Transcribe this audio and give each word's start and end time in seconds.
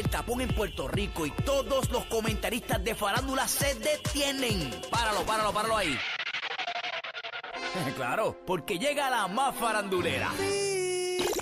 el 0.00 0.08
tapón 0.08 0.40
en 0.40 0.48
Puerto 0.48 0.88
Rico 0.88 1.26
y 1.26 1.30
todos 1.30 1.90
los 1.90 2.06
comentaristas 2.06 2.82
de 2.82 2.94
farándula 2.94 3.46
se 3.46 3.74
detienen. 3.74 4.70
Páralo, 4.90 5.22
páralo, 5.24 5.52
páralo 5.52 5.76
ahí. 5.76 5.98
claro, 7.96 8.40
porque 8.46 8.78
llega 8.78 9.10
la 9.10 9.28
más 9.28 9.54
farandulera. 9.56 10.30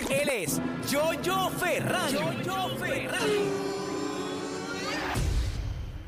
Él 0.09 0.29
es 0.29 0.59
Jojo 0.91 1.49
Ferran. 1.51 2.13
Jojo 2.45 2.75
Ferran. 2.77 3.29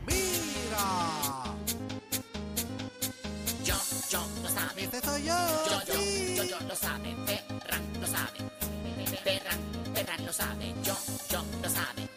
Mira, 0.05 1.43
Yo, 3.63 3.75
yo 4.09 4.25
lo 4.43 4.49
sabe. 4.49 4.83
este 4.83 5.01
soy 5.01 5.23
yo. 5.23 5.35
Yo, 5.69 5.85
yo, 5.87 5.93
sí. 6.01 6.35
yo, 6.35 6.43
yo 6.43 6.59
lo 6.67 6.75
sabe. 6.75 7.15
Ferran 7.25 7.81
lo 8.01 8.07
sabe. 8.07 8.39
Ferran, 9.23 9.59
Ferran 9.93 10.25
lo 10.25 10.33
sabe. 10.33 10.73
Yo, 10.83 10.97
yo 11.29 11.43
lo 11.63 11.69
sabe. 11.69 12.10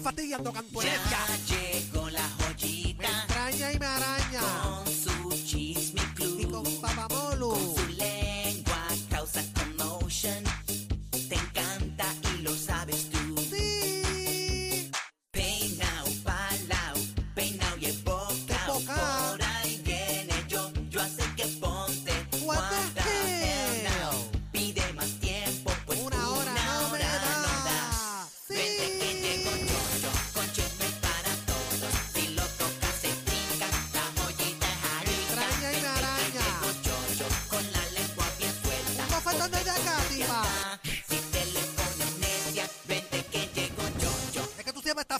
Necia. 0.00 0.38
Siempre 0.38 0.94
está 0.94 1.26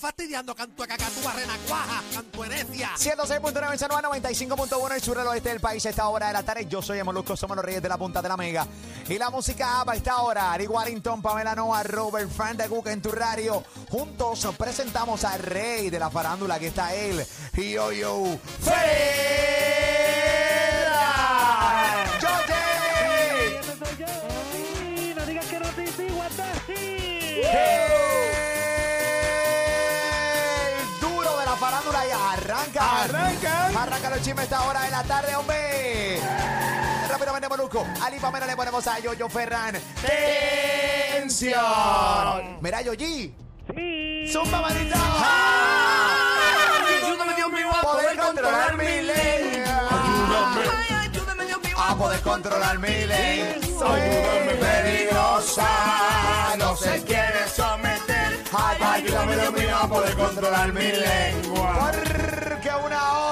fastidiando 0.01 0.55
canto 0.55 0.87
cacatúa, 0.87 1.33
renacuaja, 1.35 2.03
cantuenecia. 2.15 2.91
106.9 2.97 3.73
en 3.73 3.79
San 3.79 3.91
Juan, 3.91 4.05
95.1 4.05 4.87
en 4.87 4.93
el 4.93 5.03
sur 5.03 5.19
del 5.19 5.27
oeste 5.27 5.51
del 5.51 5.61
país 5.61 5.85
a 5.87 5.91
esta 5.91 6.09
hora 6.09 6.29
de 6.29 6.33
la 6.33 6.43
tarde. 6.43 6.67
Yo 6.67 6.81
soy 6.81 7.03
Molusco, 7.03 7.37
somos 7.37 7.57
los 7.57 7.65
reyes 7.65 7.83
de 7.83 7.89
la 7.89 7.99
punta 7.99 8.23
de 8.23 8.29
la 8.29 8.37
mega. 8.37 8.67
Y 9.09 9.19
la 9.19 9.31
música 9.31 9.83
a 9.87 9.95
esta 9.95 10.23
hora, 10.23 10.53
Ari 10.53 10.67
Warrington, 10.67 11.21
Pamela 11.21 11.55
Noa, 11.55 11.83
Robert 11.83 12.31
Fan 12.31 12.57
de 12.57 12.69
Cook 12.69 12.89
en 12.89 13.03
tu 13.03 13.11
radio. 13.11 13.63
Juntos 13.91 14.49
presentamos 14.59 15.25
al 15.25 15.41
rey 15.41 15.91
de 15.91 15.99
la 15.99 16.11
farándula, 16.11 16.59
que 16.59 16.69
está 16.69 16.95
él, 16.95 17.25
Yo 17.55 17.93
Yo 17.93 18.39
Ferreira. 18.61 19.70
Los 34.21 34.27
chismes 34.27 34.45
esta 34.45 34.63
hora 34.69 34.83
de 34.83 34.91
la 34.91 35.03
tarde, 35.05 35.35
hombre. 35.35 36.21
Rápidamente, 37.09 37.49
Molusco. 37.49 37.87
Ali 38.03 38.21
Pamela 38.21 38.45
le 38.45 38.55
ponemos 38.55 38.87
a 38.87 38.99
Yoyo 38.99 39.31
Ferran. 39.31 39.81
¡Tensión! 41.17 42.59
Mira, 42.61 42.83
Yoyi. 42.83 43.35
Sí. 43.75 44.31
¡Zumba, 44.31 44.61
manita! 44.61 44.99
Ayúdame, 47.03 47.35
Dios 47.35 47.51
mío, 47.51 47.71
A 47.71 47.81
poder 47.81 48.19
controlar 48.19 48.77
mi 48.77 49.01
lengua. 49.01 50.55
Ay, 50.77 51.09
ayúdame, 51.09 51.47
Dios 51.47 51.63
mío, 51.63 51.77
A 51.79 51.97
poder 51.97 52.21
controlar 52.21 52.79
mi 52.79 53.07
lengua. 53.07 53.79
Soy 53.79 54.01
peligrosa. 54.61 55.67
No 56.59 56.77
se 56.77 57.03
quiere 57.05 57.49
someter. 57.49 58.45
Ay, 58.53 58.83
ayúdame, 58.83 59.35
Dios 59.37 59.53
mío, 59.55 59.77
a 59.81 59.89
poder 59.89 60.15
controlar 60.15 60.71
mi 60.75 60.93
lengua. 60.93 61.91
Porque 62.61 62.71
una 62.85 63.13
hora 63.13 63.31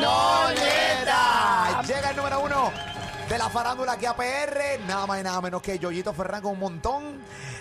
no 0.00 0.50
le 0.50 1.04
da. 1.04 1.82
Llega 1.86 2.10
el 2.10 2.16
número 2.16 2.40
uno 2.40 2.72
de 3.28 3.38
la 3.38 3.48
farándula 3.48 3.92
aquí 3.92 4.06
a 4.06 4.14
PR. 4.14 4.80
Nada 4.86 5.06
más 5.06 5.20
y 5.20 5.22
nada 5.22 5.40
menos 5.40 5.62
que 5.62 5.78
Yoyito 5.78 6.12
Ferran 6.12 6.42
con 6.42 6.52
un 6.52 6.60
montón 6.60 7.20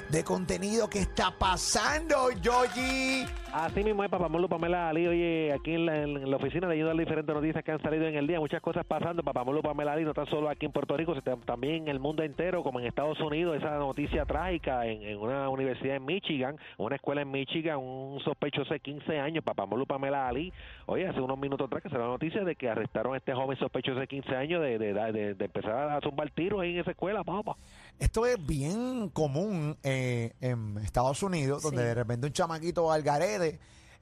de 0.09 0.23
contenido 0.23 0.89
que 0.89 0.99
está 0.99 1.31
pasando, 1.31 2.31
Yoyi. 2.31 3.27
Así 3.57 3.85
mismo 3.85 4.03
es, 4.03 4.09
Papamolo 4.09 4.49
Pamela 4.49 4.89
Ali. 4.89 5.07
Oye, 5.07 5.53
aquí 5.53 5.75
en 5.75 6.29
la, 6.29 6.35
oficina 6.35 6.67
le 6.67 6.73
ayudan 6.73 6.97
diferentes 6.97 7.33
noticias 7.33 7.63
que 7.63 7.71
han 7.71 7.81
salido 7.81 8.05
en 8.05 8.15
el 8.15 8.27
día. 8.27 8.37
Muchas 8.37 8.61
cosas 8.61 8.85
pasando. 8.85 9.23
Papamolo 9.23 9.61
Pamela 9.61 9.93
Ali, 9.93 10.03
no 10.03 10.13
tan 10.13 10.25
solo 10.25 10.49
aquí 10.49 10.65
en 10.65 10.73
Puerto 10.73 10.97
Rico, 10.97 11.15
sino 11.15 11.37
también 11.37 11.83
en 11.83 11.87
el 11.87 12.01
mundo 12.01 12.21
entero, 12.21 12.63
como 12.63 12.81
en 12.81 12.85
Estados 12.87 13.17
Unidos. 13.21 13.55
Esa 13.55 13.77
noticia 13.77 14.25
trágica 14.25 14.85
en, 14.85 15.03
en 15.03 15.17
una 15.17 15.47
universidad 15.47 15.95
en 15.95 16.03
Michigan, 16.03 16.57
una 16.77 16.97
escuela 16.97 17.21
en 17.21 17.31
Michigan, 17.31 17.77
un 17.77 18.19
sospechoso 18.25 18.73
de 18.73 18.81
15 18.81 19.21
años, 19.21 19.41
Papamolo 19.41 19.85
Pamela 19.85 20.27
Ali. 20.27 20.51
Oye, 20.87 21.07
hace 21.07 21.21
unos 21.21 21.39
minutos 21.39 21.67
atrás 21.67 21.81
que 21.81 21.87
se 21.87 21.97
la 21.97 22.07
noticia 22.07 22.43
de 22.43 22.57
que 22.57 22.67
arrestaron 22.67 23.13
a 23.13 23.17
este 23.19 23.33
joven 23.33 23.57
sospechoso 23.57 24.01
de 24.01 24.07
15 24.07 24.35
años 24.35 24.61
de, 24.61 24.77
de, 24.77 24.93
de, 24.93 25.33
de 25.33 25.45
empezar 25.45 25.91
a 25.91 26.01
zumbar 26.01 26.29
tiros 26.31 26.59
ahí 26.59 26.73
en 26.73 26.81
esa 26.81 26.91
escuela, 26.91 27.23
papá. 27.23 27.55
Esto 27.99 28.25
es 28.25 28.43
bien 28.45 29.09
común 29.09 29.77
eh, 29.83 30.33
en 30.41 30.77
Estados 30.79 31.23
Unidos, 31.23 31.63
donde 31.63 31.83
de 31.83 31.93
repente 31.93 32.27
un 32.27 32.33
chamaquito 32.33 32.91
algarede 32.91 33.59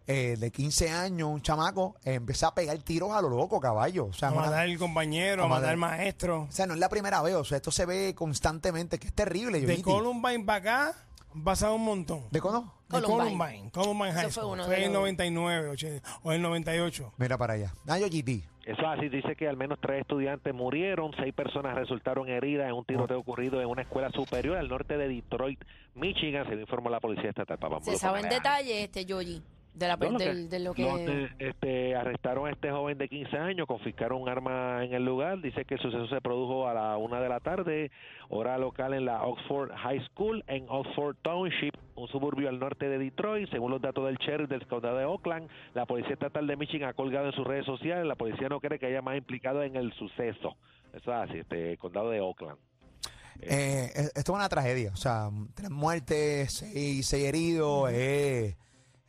eh, 0.08 0.36
de 0.38 0.52
15 0.52 0.90
años, 0.90 1.30
un 1.30 1.42
chamaco, 1.42 1.96
eh, 2.04 2.16
empieza 2.16 2.48
a 2.48 2.56
pegar 2.56 2.78
tiros 2.80 3.12
a 3.12 3.22
lo 3.22 3.30
loco, 3.30 3.60
caballo. 3.60 4.08
O 4.08 4.14
sea, 4.14 4.30
A 4.30 4.32
una- 4.32 4.42
matar 4.48 4.60
al 4.62 4.78
compañero, 4.78 5.44
a 5.44 5.46
a 5.46 5.48
matar- 5.50 5.62
matar 5.62 5.70
al 5.72 5.78
maestro. 5.78 6.42
o 6.50 6.52
sea, 6.52 6.66
no 6.66 6.74
es 6.74 6.80
la 6.80 6.90
primera 6.90 7.22
vez, 7.22 7.36
o 7.36 7.44
sea, 7.46 7.58
esto 7.58 7.72
se 7.72 7.86
ve 7.86 8.14
constantemente, 8.16 8.98
que 9.00 9.08
es 9.08 9.14
terrible. 9.14 9.60
De 9.62 9.68
Yoyiti. 9.68 9.84
Columbine 9.84 10.44
para 10.44 10.58
acá 10.58 10.94
han 11.34 11.44
pasado 11.44 11.76
un 11.76 11.86
montón. 11.86 12.24
¿De 12.32 12.42
cono? 12.42 12.74
Columbine. 13.02 13.38
Columbine. 13.38 13.72
Columbine 13.72 14.12
High 14.14 14.26
Eso 14.28 14.30
fue 14.32 14.42
School. 14.44 14.54
uno 14.54 14.64
Fue 14.66 14.76
de 14.76 14.80
en 14.82 14.88
el 14.88 14.94
los- 14.94 15.02
99 15.02 15.70
80, 15.70 16.10
o 16.24 16.32
el 16.32 16.42
98. 16.42 17.14
Mira 17.18 17.38
para 17.38 17.54
allá. 17.54 17.74
Ah, 17.88 17.98
Yoyiti. 18.00 18.44
Eso 18.66 18.88
así 18.88 19.10
dice 19.10 19.36
que 19.36 19.48
al 19.50 19.58
menos 19.58 19.78
tres 19.82 20.02
estudiantes 20.02 20.54
murieron, 20.54 21.12
seis 21.18 21.34
personas 21.34 21.76
resultaron 21.76 22.30
heridas 22.30 22.68
en 22.70 22.76
un 22.76 22.86
tiroteo 22.86 23.20
ocurrido 23.20 23.60
en 23.62 23.68
una 23.68 23.82
escuela 23.82 24.10
superior 24.12 24.56
al 24.56 24.70
norte 24.70 24.96
de 24.98 25.10
Detroit, 25.10 25.60
Michigan, 25.96 26.48
se 26.48 26.56
informó 26.56 26.90
la 26.90 27.02
policía 27.02 27.30
estatal. 27.32 27.58
Papá, 27.58 27.82
Se 27.82 27.98
sabe 27.98 28.22
en 28.22 28.30
detalle, 28.30 28.84
este 28.86 29.04
Yoyi, 29.06 29.44
de, 29.74 29.88
la, 29.88 29.96
No, 29.98 30.12
lo 30.12 30.18
del- 30.20 30.50
de 30.50 30.60
lo 30.60 30.74
que... 30.74 30.84
donde, 30.84 31.30
este, 31.40 31.96
arrestaron 31.96 32.48
a 32.48 32.52
este 32.52 32.70
joven 32.72 32.98
de 32.98 33.10
15 33.10 33.38
años, 33.38 33.66
confiscaron 33.68 34.22
un 34.22 34.30
arma 34.30 34.84
en 34.86 34.94
el 34.94 35.04
lugar. 35.04 35.42
Dice 35.42 35.66
que 35.66 35.76
el 35.76 35.80
suceso 35.82 36.08
se 36.08 36.22
produjo 36.22 36.68
a 36.68 36.74
la 36.74 36.98
una 36.98 37.20
de 37.20 37.30
la 37.30 37.40
tarde, 37.40 37.92
hora 38.30 38.58
local 38.58 38.94
en 38.94 39.06
la 39.06 39.24
Oxford 39.24 39.72
High 39.72 40.06
School, 40.10 40.44
en 40.48 40.66
Oxford 40.70 41.16
Township, 41.22 41.74
un 41.96 42.08
suburbio 42.08 42.50
al 42.50 42.60
norte 42.60 42.88
de 42.88 42.98
Detroit. 42.98 43.50
Según 43.50 43.72
los 43.72 43.82
datos 43.82 44.06
del 44.06 44.18
sheriff 44.18 44.50
del 44.50 44.66
condado 44.68 44.98
de 44.98 45.06
Oakland, 45.06 45.50
la 45.74 45.86
policía 45.86 46.14
estatal 46.14 46.46
de 46.48 46.56
Michigan 46.56 46.90
ha 46.90 46.94
colgado 46.94 47.28
en 47.28 47.34
sus 47.34 47.46
redes 47.48 47.66
sociales. 47.66 48.06
La 48.06 48.16
policía 48.16 48.50
no 48.50 48.60
cree 48.60 48.78
que 48.80 48.86
haya 48.88 49.02
más 49.02 49.18
implicado 49.18 49.64
en 49.64 49.76
el 49.76 49.92
suceso. 49.94 50.56
Eso 50.94 51.12
es 51.12 51.30
así, 51.30 51.40
este 51.40 51.78
condado 51.78 52.10
de 52.12 52.20
Oakland. 52.22 52.58
Eh, 53.42 53.90
es- 53.96 54.12
esto 54.16 54.32
es 54.32 54.36
una 54.38 54.48
tragedia. 54.50 54.92
O 54.94 54.96
sea, 54.96 55.30
tres 55.56 55.70
muertes, 55.70 56.54
seis, 56.54 57.06
seis 57.08 57.26
heridos. 57.26 57.90
eh, 57.92 58.56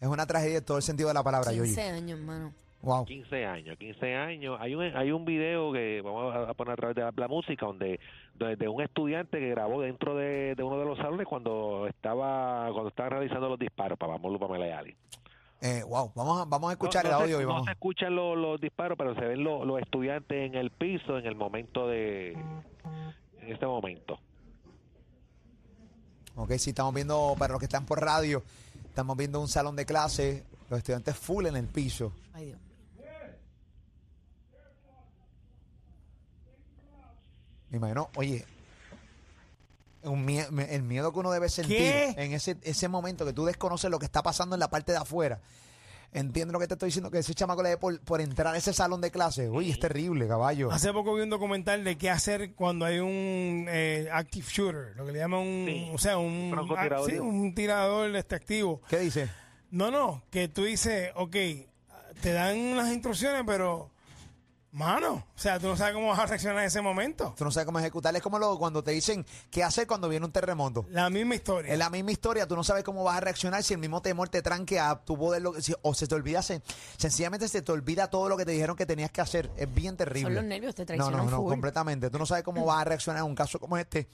es 0.04 0.10
una 0.12 0.26
tragedia 0.26 0.58
en 0.58 0.64
todo 0.64 0.76
el 0.76 0.82
sentido 0.82 1.08
de 1.08 1.14
la 1.14 1.22
palabra, 1.22 1.52
Yoyi. 1.52 1.74
15 1.74 1.82
años, 1.90 2.18
hermano. 2.18 2.52
Wow. 2.82 3.06
15 3.06 3.46
años, 3.46 3.78
15 3.78 4.14
años. 4.14 4.58
Hay 4.60 4.74
un, 4.74 4.82
hay 4.82 5.10
un 5.10 5.24
video 5.24 5.72
que 5.72 6.02
vamos 6.02 6.34
a 6.36 6.52
poner 6.52 6.72
a 6.74 6.76
través 6.76 6.94
de 6.96 7.02
la, 7.02 7.12
la 7.16 7.28
música 7.28 7.64
donde, 7.64 7.98
de, 8.34 8.56
de 8.56 8.68
un 8.68 8.82
estudiante 8.82 9.38
que 9.38 9.48
grabó 9.48 9.80
dentro 9.80 10.14
de, 10.14 10.54
de 10.54 10.62
uno 10.62 10.78
de 10.78 10.84
los 10.84 10.98
salones 10.98 11.26
cuando 11.26 11.86
estaba 11.88 12.68
cuando 12.72 12.88
estaban 12.88 13.12
realizando 13.12 13.48
los 13.48 13.58
disparos 13.58 13.98
para 13.98 14.18
Pamela 14.18 14.38
Pamela 14.38 14.66
y 14.68 14.70
Ali. 14.70 14.96
Eh, 15.62 15.82
wow. 15.88 16.12
Vamos 16.14 16.42
a, 16.42 16.44
vamos 16.44 16.68
a 16.68 16.72
escuchar 16.74 17.04
no, 17.06 17.10
no 17.12 17.16
el 17.16 17.18
se- 17.20 17.24
audio 17.34 17.40
y 17.40 17.44
no 17.46 17.52
vamos. 17.52 17.64
se 17.64 17.72
escuchan 17.72 18.14
los, 18.14 18.36
los 18.36 18.60
disparos, 18.60 18.98
pero 18.98 19.14
se 19.14 19.22
ven 19.22 19.42
los, 19.42 19.66
los 19.66 19.80
estudiantes 19.80 20.46
en 20.46 20.54
el 20.54 20.70
piso 20.70 21.16
en 21.16 21.24
el 21.24 21.36
momento 21.36 21.88
de 21.88 22.32
en 22.32 23.50
este 23.52 23.64
momento. 23.66 24.18
Ok, 26.36 26.52
sí, 26.58 26.70
estamos 26.70 26.92
viendo, 26.92 27.34
para 27.38 27.52
los 27.52 27.60
que 27.60 27.66
están 27.66 27.86
por 27.86 28.00
radio, 28.00 28.42
estamos 28.94 29.16
viendo 29.16 29.40
un 29.40 29.48
salón 29.48 29.74
de 29.74 29.84
clase, 29.84 30.44
los 30.70 30.78
estudiantes 30.78 31.16
full 31.18 31.46
en 31.46 31.56
el 31.56 31.66
piso. 31.66 32.12
Ay, 32.32 32.46
Dios. 32.46 32.58
Me 37.70 37.78
imagino, 37.78 38.08
oye, 38.14 38.44
un 40.04 40.24
mie- 40.24 40.48
me- 40.52 40.72
el 40.72 40.82
miedo 40.84 41.12
que 41.12 41.18
uno 41.18 41.32
debe 41.32 41.48
sentir 41.48 41.76
¿Qué? 41.76 42.14
en 42.16 42.32
ese, 42.34 42.56
ese 42.62 42.86
momento 42.86 43.26
que 43.26 43.32
tú 43.32 43.44
desconoces 43.44 43.90
lo 43.90 43.98
que 43.98 44.04
está 44.06 44.22
pasando 44.22 44.54
en 44.54 44.60
la 44.60 44.70
parte 44.70 44.92
de 44.92 44.98
afuera. 44.98 45.40
Entiendo 46.14 46.52
lo 46.52 46.60
que 46.60 46.68
te 46.68 46.74
estoy 46.74 46.86
diciendo, 46.88 47.10
que 47.10 47.18
ese 47.18 47.34
chamaco 47.34 47.60
le 47.62 47.70
dé 47.70 47.76
por, 47.76 48.00
por 48.00 48.20
entrar 48.20 48.54
a 48.54 48.56
ese 48.56 48.72
salón 48.72 49.00
de 49.00 49.10
clase. 49.10 49.50
Uy, 49.50 49.70
es 49.70 49.80
terrible, 49.80 50.28
caballo. 50.28 50.70
Hace 50.70 50.92
poco 50.92 51.12
vi 51.14 51.22
un 51.22 51.28
documental 51.30 51.82
de 51.82 51.98
qué 51.98 52.08
hacer 52.08 52.54
cuando 52.54 52.84
hay 52.84 53.00
un 53.00 53.66
eh, 53.68 54.08
active 54.12 54.46
shooter, 54.48 54.92
lo 54.96 55.04
que 55.04 55.10
le 55.12 55.18
llaman 55.18 55.40
un, 55.40 55.66
Sí. 55.66 55.90
o 55.92 55.98
sea, 55.98 56.16
un, 56.18 56.54
ah, 56.78 56.98
sí, 57.04 57.18
un 57.18 57.52
tirador 57.54 58.14
este 58.14 58.36
activo. 58.36 58.80
¿Qué 58.88 59.00
dice? 59.00 59.28
No, 59.72 59.90
no, 59.90 60.22
que 60.30 60.46
tú 60.46 60.62
dices, 60.62 61.10
ok, 61.16 61.34
te 62.20 62.32
dan 62.32 62.56
unas 62.58 62.92
instrucciones, 62.92 63.42
pero, 63.44 63.90
mano, 64.74 65.14
o 65.34 65.38
sea, 65.38 65.58
tú 65.58 65.68
no 65.68 65.76
sabes 65.76 65.94
cómo 65.94 66.08
vas 66.08 66.18
a 66.18 66.26
reaccionar 66.26 66.58
en 66.60 66.66
ese 66.66 66.82
momento. 66.82 67.34
Tú 67.36 67.44
no 67.44 67.50
sabes 67.50 67.64
cómo 67.64 67.78
ejecutar. 67.78 68.14
Es 68.14 68.20
como 68.22 68.38
lo, 68.38 68.58
cuando 68.58 68.82
te 68.82 68.90
dicen 68.90 69.24
qué 69.50 69.62
hacer 69.64 69.86
cuando 69.86 70.08
viene 70.08 70.26
un 70.26 70.32
terremoto. 70.32 70.84
La 70.90 71.08
misma 71.10 71.36
historia. 71.36 71.72
Es 71.72 71.78
la 71.78 71.88
misma 71.90 72.10
historia, 72.12 72.46
tú 72.46 72.56
no 72.56 72.64
sabes 72.64 72.82
cómo 72.84 73.04
vas 73.04 73.16
a 73.16 73.20
reaccionar 73.20 73.62
si 73.62 73.72
el 73.74 73.78
mismo 73.80 74.02
temor 74.02 74.28
te 74.28 74.42
tranque 74.42 74.78
a 74.80 74.96
tu 74.96 75.16
poder, 75.16 75.42
si- 75.62 75.74
o 75.82 75.94
se 75.94 76.06
te 76.06 76.14
olvida, 76.14 76.42
se- 76.42 76.60
sencillamente 76.96 77.48
se 77.48 77.62
te 77.62 77.72
olvida 77.72 78.08
todo 78.10 78.28
lo 78.28 78.36
que 78.36 78.44
te 78.44 78.52
dijeron 78.52 78.76
que 78.76 78.84
tenías 78.86 79.10
que 79.10 79.20
hacer. 79.20 79.50
Es 79.56 79.72
bien 79.72 79.96
terrible. 79.96 80.28
Son 80.28 80.34
los 80.34 80.44
nervios, 80.44 80.74
te 80.74 80.82
No, 80.82 80.86
traicionan 80.86 81.24
no, 81.24 81.30
no, 81.30 81.36
full. 81.38 81.50
completamente. 81.50 82.10
Tú 82.10 82.18
no 82.18 82.26
sabes 82.26 82.42
cómo 82.44 82.64
vas 82.64 82.80
a 82.80 82.84
reaccionar 82.84 83.20
en 83.22 83.26
un 83.28 83.34
caso 83.34 83.58
como 83.60 83.78
este. 83.78 84.08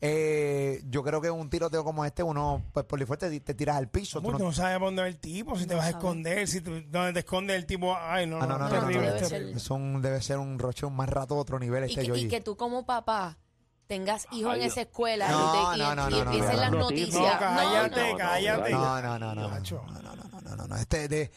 Eh, 0.00 0.82
yo 0.86 1.02
creo 1.02 1.20
que 1.20 1.30
un 1.30 1.48
tiroteo 1.48 1.82
como 1.82 2.04
este, 2.04 2.22
uno, 2.22 2.62
pues 2.72 2.84
por 2.84 3.04
fuerte 3.06 3.30
te, 3.30 3.40
te 3.40 3.54
tiras 3.54 3.76
al 3.76 3.88
piso. 3.88 4.20
Tú 4.20 4.32
no- 4.32 4.38
Tú 4.38 4.44
no 4.44 4.52
sabes 4.52 4.78
dónde 4.78 5.02
va 5.02 5.08
el 5.08 5.18
tipo, 5.18 5.56
si 5.58 5.66
te 5.66 5.74
vas 5.74 5.86
a 5.86 5.90
esconder, 5.90 6.46
si 6.46 6.60
tú, 6.60 6.72
dónde 6.88 7.12
te 7.14 7.18
esconde 7.20 7.54
el 7.56 7.64
tipo. 7.64 7.96
Ay, 7.96 8.26
no, 8.26 8.38
Ah, 8.40 8.46
no, 8.46 8.58
no, 8.58 8.58
no, 8.58 8.64
no, 8.68 8.80
terrible, 8.80 9.06
no, 9.08 9.14
debe 9.14 9.26
ser- 9.58 9.72
un- 9.72 10.02
debe 10.02 10.20
ser 10.20 10.38
un 10.38 10.58
rochón 10.58 10.94
más 10.94 11.08
rato 11.08 11.34
a 11.34 11.38
otro 11.38 11.58
nivel 11.58 11.84
Y 11.84 11.94
este 11.94 12.12
que, 12.12 12.18
y 12.18 12.28
que 12.28 12.40
tú 12.40 12.56
como 12.56 12.84
papá 12.84 13.38
tengas 13.86 14.26
hijos 14.32 14.52
Ay, 14.54 14.60
en 14.62 14.66
esa 14.66 14.82
escuela 14.82 15.28
No, 15.30 15.38
y, 15.38 15.52
te, 15.52 15.76
y, 15.76 15.80
no, 15.86 15.94
no, 15.94 16.08
y 16.08 16.10
no, 16.10 16.24
no, 16.24 16.30
empiecen 16.32 16.56
no, 16.56 16.60
las 16.60 16.70
no. 16.72 16.78
noticias. 16.78 17.12
No, 17.34 17.38
cállate, 17.38 18.12
no, 18.12 18.18
cállate. 18.18 18.70
No, 18.72 19.02
no, 19.02 19.18
no. 19.18 19.34
No, 19.34 19.48
no, 19.48 19.60
no, 20.02 20.14
no, 20.14 20.40
no, 20.40 20.56
no, 20.56 20.66
no. 20.66 20.76
Este 20.76 21.08
de, 21.08 21.30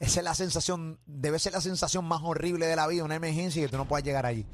esa 0.00 0.20
es 0.20 0.24
la 0.24 0.34
sensación, 0.34 0.98
debe 1.06 1.38
ser 1.38 1.52
la 1.52 1.60
sensación 1.60 2.04
más 2.06 2.20
horrible 2.24 2.66
de 2.66 2.74
la 2.74 2.88
vida, 2.88 3.04
una 3.04 3.14
emergencia 3.14 3.60
y 3.62 3.66
que 3.66 3.70
tú 3.70 3.76
no 3.76 3.84
puedas 3.86 4.02
llegar 4.02 4.26
allí. 4.26 4.44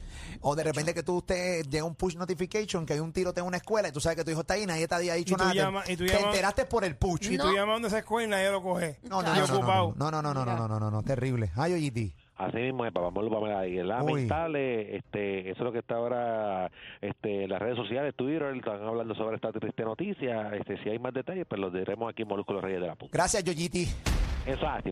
O 0.43 0.55
de 0.57 0.65
repente 0.65 0.93
que 0.93 1.03
tú 1.03 1.23
te 1.23 1.63
llega 1.63 1.85
un 1.85 1.95
push 1.95 2.17
notification, 2.17 2.85
que 2.85 2.93
hay 2.95 2.99
un 3.01 3.13
tiroteo 3.13 3.45
en 3.45 3.49
una 3.49 3.57
escuela 3.59 3.89
y 3.89 3.93
tú 3.93 4.01
sabes 4.01 4.17
que 4.19 4.25
tu 4.25 4.33
hijo 4.33 4.41
está 4.41 4.55
ahí 4.55 4.65
y 4.65 4.67
nadie 4.67 4.87
te 4.89 4.95
había 4.97 5.15
dicho 5.15 5.35
Y 5.35 5.37
tú 5.37 5.43
nada. 5.45 5.53
te- 5.53 5.59
llamas- 5.59 5.89
y 5.91 5.97
tú 5.97 6.05
te 6.05 6.13
llamas- 6.13 6.27
enteraste 6.35 6.67
por 6.67 6.85
el 6.85 6.97
push. 6.97 7.31
Y 7.31 7.37
No. 7.39 7.45
tú 7.49 7.55
llamando 7.55 7.87
a 7.87 7.89
esa 7.89 7.99
escuela 8.01 8.27
y 8.27 8.31
nadie 8.31 8.51
lo 8.51 8.61
coge. 8.61 8.99
No, 9.09 9.23
no, 9.23 9.35
no, 9.35 9.47
no, 9.47 9.47
no, 9.47 9.55
no, 9.95 10.11
no, 10.11 10.23
no, 10.23 10.45
no, 10.45 10.57
no, 10.57 10.69
no, 10.69 10.81
no, 10.81 10.91
no, 10.91 11.03
terrible. 11.03 11.51
Ay, 11.57 11.73
Yoyiti. 11.73 12.13
Así 12.39 12.59
mismo 12.59 12.85
es, 12.85 12.93
papá 12.93 13.09
Molo 13.11 13.31
Pamela 13.31 13.61
ahí. 13.61 13.77
Lamentable, 13.83 14.97
este, 14.97 15.49
eso 15.51 15.59
es 15.59 15.65
lo 15.65 15.73
que 15.73 15.79
está 15.79 15.95
ahora 15.95 16.71
este, 17.01 17.49
las 17.49 17.61
redes 17.63 17.77
sociales, 17.77 18.15
Twitter, 18.15 18.55
están 18.57 18.83
hablando 18.83 19.15
sobre 19.15 19.37
esta 19.37 19.53
triste 19.53 19.85
noticia. 19.85 20.55
Este, 20.55 20.77
si 20.83 20.91
hay 20.91 20.99
más 20.99 21.15
detalles, 21.15 21.47
pues 21.49 21.59
los 21.61 21.73
diremos 21.73 22.11
aquí 22.11 22.23
en 22.23 22.29
Molusco 22.29 22.53
los 22.53 22.63
Reyes 22.63 22.81
de 22.83 22.89
la 22.89 22.95
Puta. 22.97 23.11
Gracias, 23.13 23.43
Yoyiti. 23.45 23.89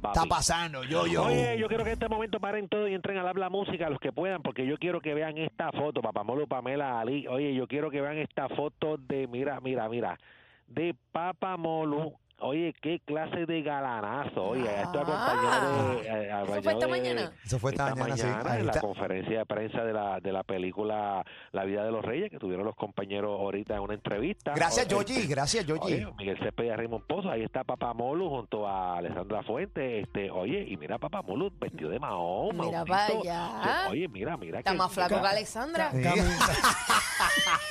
Papi. 0.01 0.19
Está 0.19 0.27
pasando, 0.29 0.85
yo, 0.85 1.07
yo. 1.07 1.25
Oye, 1.25 1.57
yo 1.59 1.69
quiero 1.69 1.85
que 1.85 1.91
en 1.91 1.95
este 1.95 2.09
momento 2.09 2.41
paren 2.41 2.69
todo 2.69 2.89
y 2.89 2.95
entren 2.95 3.17
a 3.19 3.21
hablar 3.21 3.51
música 3.51 3.89
los 3.89 4.01
que 4.01 4.13
puedan, 4.13 4.43
porque 4.43 4.67
yo 4.67 4.77
quiero 4.79 5.01
que 5.01 5.15
vean 5.15 5.39
esta 5.39 5.71
foto, 5.71 6.03
Papá 6.03 6.25
Molo, 6.25 6.47
Pamela, 6.47 7.01
Ali. 7.01 7.27
Oye, 7.29 7.55
yo 7.55 7.67
quiero 7.69 7.91
que 7.91 8.01
vean 8.01 8.19
esta 8.19 8.49
foto 8.49 8.97
de, 8.97 9.27
mira, 9.27 9.61
mira, 9.61 9.89
mira, 9.89 10.19
de 10.67 10.95
Papa 11.13 11.57
Molo. 11.57 12.15
Oye, 12.47 12.75
qué 12.83 13.01
clase 13.07 13.47
de 13.47 13.63
galanazo. 13.63 14.43
Oye, 14.45 14.63
estoy 14.83 15.01
acompañado 15.01 15.95
de. 16.01 16.07
eh, 16.07 16.29
¿Eso 16.31 16.47
fue 16.63 16.73
esta 16.73 16.87
de- 16.87 16.91
mañana? 16.91 17.33
Eso 17.45 17.59
fue 17.59 17.71
esta 17.71 17.95
mañana, 17.95 18.17
sí. 18.17 18.27
Ahí 18.47 18.61
en 18.61 18.67
la 18.67 18.81
conferencia 18.81 19.39
de 19.39 19.47
prensa 19.47 19.83
de 19.83 19.93
la, 19.95 20.21
de 20.21 20.31
la 20.33 20.43
película 20.43 21.25
La 21.53 21.65
vida 21.65 21.85
de 21.85 21.91
los 21.91 22.05
reyes, 22.05 22.31
que 22.31 22.39
tuvieron 22.39 22.67
los 22.67 22.77
compañeros 22.77 23.41
ahorita 23.41 23.75
en 23.77 23.81
una 23.81 23.95
entrevista. 23.95 24.53
Gracias, 24.55 24.87
Yoyi. 24.89 25.27
Gracias. 25.27 25.67
Oye, 25.81 26.07
Miguel 26.19 26.39
Cepeda 26.39 26.75
y 26.75 26.77
Raymond 26.77 27.05
Pozo, 27.07 27.31
ahí 27.31 27.43
está 27.43 27.65
Papá 27.65 27.95
Molu 27.95 28.29
junto 28.29 28.69
a 28.69 28.99
Alessandra 28.99 29.43
Fuentes, 29.43 30.05
este, 30.05 30.31
oye, 30.31 30.67
y 30.69 30.77
mira 30.77 30.99
Papá 30.99 31.23
Molu 31.23 31.51
vestido 31.59 31.89
de 31.91 31.99
Mahoma. 31.99 32.65
Mira 32.67 32.83
un 32.83 32.89
pa' 32.89 33.07
tinto. 33.07 33.23
allá. 33.23 33.87
Oye, 33.91 34.09
mira, 34.09 34.37
mira. 34.37 34.59
Está 34.59 34.73
que- 34.73 34.77
más 34.77 34.93
flaco 34.93 35.21
que- 35.21 35.27
Alexandra. 35.29 35.91
Sí. 35.93 36.03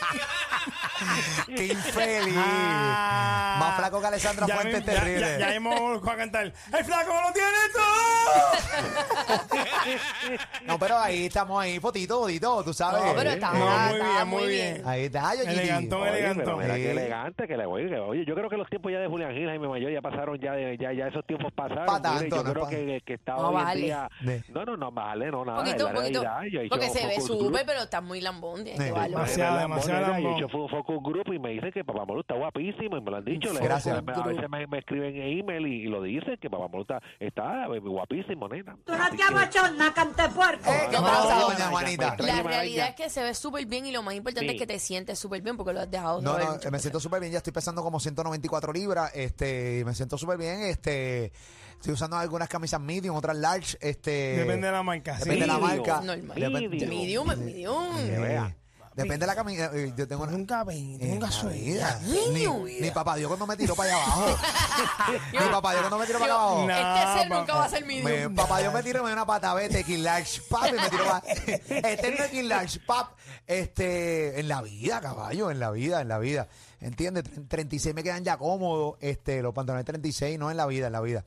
Qué 1.56 1.66
infeliz. 1.68 2.36
Ah. 2.38 3.58
Más 3.60 3.76
flaco 3.78 4.02
que 4.02 4.08
Alessandra 4.08 4.46
Ya 4.48 4.56
Fuentes, 4.56 4.80
mismo- 4.82 4.94
ya- 4.94 5.00
terrible. 5.00 5.38
Ya, 5.40 5.54
ya, 5.54 5.60
mismo 5.60 6.12
a 6.12 6.16
cantar. 6.16 6.44
¡El 6.46 6.86
flaco 6.86 7.12
lo 7.26 7.34
tiene 7.34 7.50
todo! 7.74 7.84
No, 10.66 10.80
pero 10.80 10.98
ahí 10.98 11.26
estamos 11.26 11.62
ahí, 11.62 11.80
fotito, 11.80 12.22
fotito, 12.22 12.64
tú 12.64 12.74
sabes. 12.74 13.04
No, 13.04 13.14
pero 13.16 13.30
está, 13.32 13.52
No, 13.52 13.60
muy 13.60 13.68
está 13.68 14.06
bien, 14.14 14.28
muy 14.28 14.42
muy 14.44 14.48
bien. 14.50 14.74
bien. 14.76 14.88
Ahí 14.88 15.04
está, 15.06 15.36
Yoyi. 15.36 15.48
Elegantón, 15.50 16.02
Oye, 16.02 16.10
elegantón. 16.12 16.60
mira 16.60 16.76
qué 16.76 16.92
elegante 16.92 17.48
que 17.48 17.58
le 17.58 17.66
oye, 17.66 17.90
que- 17.90 18.00
oye, 18.00 18.26
yo 18.26 18.34
creo 18.36 18.50
que 18.50 18.58
los 18.58 18.70
tiempos 18.70 18.92
ya 18.92 19.00
de 19.00 19.08
Julián 19.08 19.34
Gil, 19.34 19.46
Jaime 19.48 19.68
Mayor 19.68 19.92
ya 19.92 20.02
pasaron 20.02 20.40
ya 20.40 20.54
de, 20.54 20.78
ya, 20.78 20.94
ya 20.94 21.08
esos 21.08 21.26
tiempos 21.26 21.52
pasaron. 21.54 21.86
Pa' 21.86 22.00
Mire, 22.00 22.02
tanto, 22.30 22.36
yo 22.38 22.44
no 22.44 22.52
creo 22.54 22.64
pa- 22.64 22.70
que, 22.70 23.02
que 23.06 23.14
está 23.14 23.34
No, 23.34 23.50
hoy 23.50 23.56
en 23.58 23.64
vale. 23.66 23.82
día. 23.82 24.10
Ne. 24.22 24.44
No, 24.50 24.66
no, 24.66 24.78
no, 24.78 24.92
vale, 24.92 25.32
no, 25.32 25.46
nada. 25.46 25.60
Poquito, 25.60 25.92
poquito. 25.94 26.22
realidad. 26.24 26.62
Yo 26.64 26.70
Porque 26.70 26.90
se 26.90 27.08
ve 27.08 27.22
súper, 27.22 27.66
pero 27.66 27.82
está 27.82 28.02
muy 28.02 28.22
lambón. 28.22 28.64
Demasiado, 28.64 29.60
demasiado 29.60 30.00
Yo 30.00 30.06
he 30.06 30.22
lambón. 30.22 30.38
hecho 30.38 30.50
focus 30.50 31.04
group 31.04 31.34
y 31.34 31.40
me 31.44 31.51
dicen 31.51 31.72
que 31.72 31.84
Papá 31.84 32.06
Molu 32.06 32.22
está 32.22 32.34
guapísimo 32.36 32.98
y 32.98 33.01
me 33.01 33.12
lo 33.12 33.18
han 33.18 33.25
dicho. 33.25 33.54
Le- 33.54 33.60
Gracias. 33.62 33.95
A 33.98 34.24
veces 34.24 34.50
me, 34.50 34.66
me 34.68 34.80
escriben 34.80 35.16
en 35.16 35.40
email 35.40 35.68
y, 35.68 35.81
y 35.84 35.88
lo 35.88 36.01
dicen 36.01 36.38
que 36.42 36.50
Papá 36.50 36.68
Molu 36.68 36.81
está, 36.81 37.00
está 37.19 37.66
eh, 37.68 37.80
guapísimo, 37.80 38.48
nena. 38.50 38.75
Tú 38.86 38.94
no 38.94 39.10
te 39.10 39.18
que- 39.18 39.24
abochornas, 39.24 39.92
cantepuerco. 39.92 40.69
Eh, 40.72 40.88
¿Qué 40.90 40.98
No, 40.98 41.04
pasa, 41.04 41.36
pero- 41.36 41.48
doña 41.50 41.66
Juanita? 41.68 42.16
La 42.19 42.42
realidad 42.44 42.88
es 42.90 42.95
que 42.95 43.10
se 43.10 43.22
ve 43.22 43.34
súper 43.36 43.66
bien 43.68 43.86
y 43.86 43.92
lo 43.92 44.01
más 44.01 44.16
importante 44.16 44.50
Sí. 44.50 44.56
es 44.56 44.60
que 44.62 44.68
te 44.68 44.80
sientes 44.80 45.19
súper 45.19 45.42
bien 45.42 45.57
porque 45.57 45.74
lo 45.74 45.81
has 45.81 45.92
dejado 45.92 46.22
No, 46.22 46.38
no, 46.40 46.54
muchas 46.54 46.72
me 46.72 46.80
siento 46.80 47.00
súper 47.00 47.19
bien, 47.19 47.31
ya 47.31 47.38
estoy 47.40 47.54
pesando 47.54 47.84
como 47.84 48.00
194 48.00 48.72
libras, 48.74 49.12
este, 49.16 49.84
me 49.86 49.94
siento 49.94 50.18
súper 50.18 50.38
bien, 50.38 50.62
este, 50.63 51.31
estoy 51.74 51.94
usando 51.94 52.16
algunas 52.18 52.48
camisas 52.48 52.80
medium, 52.80 53.16
otras 53.16 53.36
large, 53.36 53.78
este. 53.81 54.38
Depende 54.38 54.68
de 54.68 54.74
la 54.74 54.84
marca. 54.84 55.18
Depende 55.18 55.42
de 55.42 55.48
la 55.48 55.57
Medium. 55.60 55.78
marca. 55.88 56.01
Normal. 56.01 56.36
Depende- 56.39 56.69
Medium. 56.88 56.89
Medium, 57.28 57.31
es 57.31 57.38
medium. 57.38 58.54
Depende 58.95 59.18
de 59.25 59.28
la 59.28 59.36
camisa, 59.36 59.72
eh, 59.74 59.94
yo 59.98 60.07
tengo 60.07 60.24
una... 60.24 60.31
Nunca 60.34 60.63
la 60.63 61.31
soy. 61.31 61.60
vida. 61.60 62.00
Ni, 62.04 62.45
ni 62.80 62.92
papá 62.92 63.16
Dios 63.16 63.28
cuando 63.28 63.48
me 63.48 63.57
tiró 63.57 63.75
para 63.75 63.90
allá 63.95 64.04
abajo. 64.04 64.25
ni 65.31 65.40
papá 65.40 65.72
Dios 65.72 65.81
cuando 65.81 65.98
me 66.00 66.06
tiró 66.06 66.19
para 66.19 66.34
allá 66.34 66.44
abajo. 66.44 66.69
Este 66.69 67.19
ser 67.22 67.31
nunca 67.31 67.56
va 67.56 67.66
a 67.66 67.69
ser 67.69 67.86
medium. 67.86 68.06
Me- 68.06 68.30
papá 68.30 68.60
Dios 68.60 68.74
me 68.74 68.84
tiró 68.84 69.01
me 69.04 69.10
dio 69.10 69.13
una 69.16 69.25
pata 69.25 69.54
vete, 69.54 69.84
King 69.84 70.00
Large, 70.04 70.42
pap, 70.50 70.68
y 70.69 70.72
me 70.74 70.90
tiró 70.90 71.06
pa- 71.06 71.24
Este 71.28 72.16
no 72.18 72.24
es 72.24 72.31
King 72.31 72.44
Large, 72.44 72.80
pap. 72.81 73.12
Este, 73.48 74.40
en 74.40 74.48
la 74.48 74.62
vida, 74.62 75.01
caballo, 75.01 75.51
en 75.51 75.60
la 75.60 75.72
vida, 75.72 76.01
en 76.01 76.07
la 76.07 76.19
vida. 76.19 76.48
¿Entiendes? 76.80 77.24
Tre- 77.25 77.48
36 77.48 77.96
me 77.96 78.04
quedan 78.04 78.24
ya 78.24 78.38
cómodos, 78.38 78.96
este, 79.00 79.41
los 79.41 79.53
pantalones 79.53 79.86
36, 79.86 80.38
no 80.38 80.51
en 80.51 80.58
la 80.58 80.65
vida, 80.65 80.88
en 80.88 80.94
la 80.94 81.01
vida. 81.01 81.24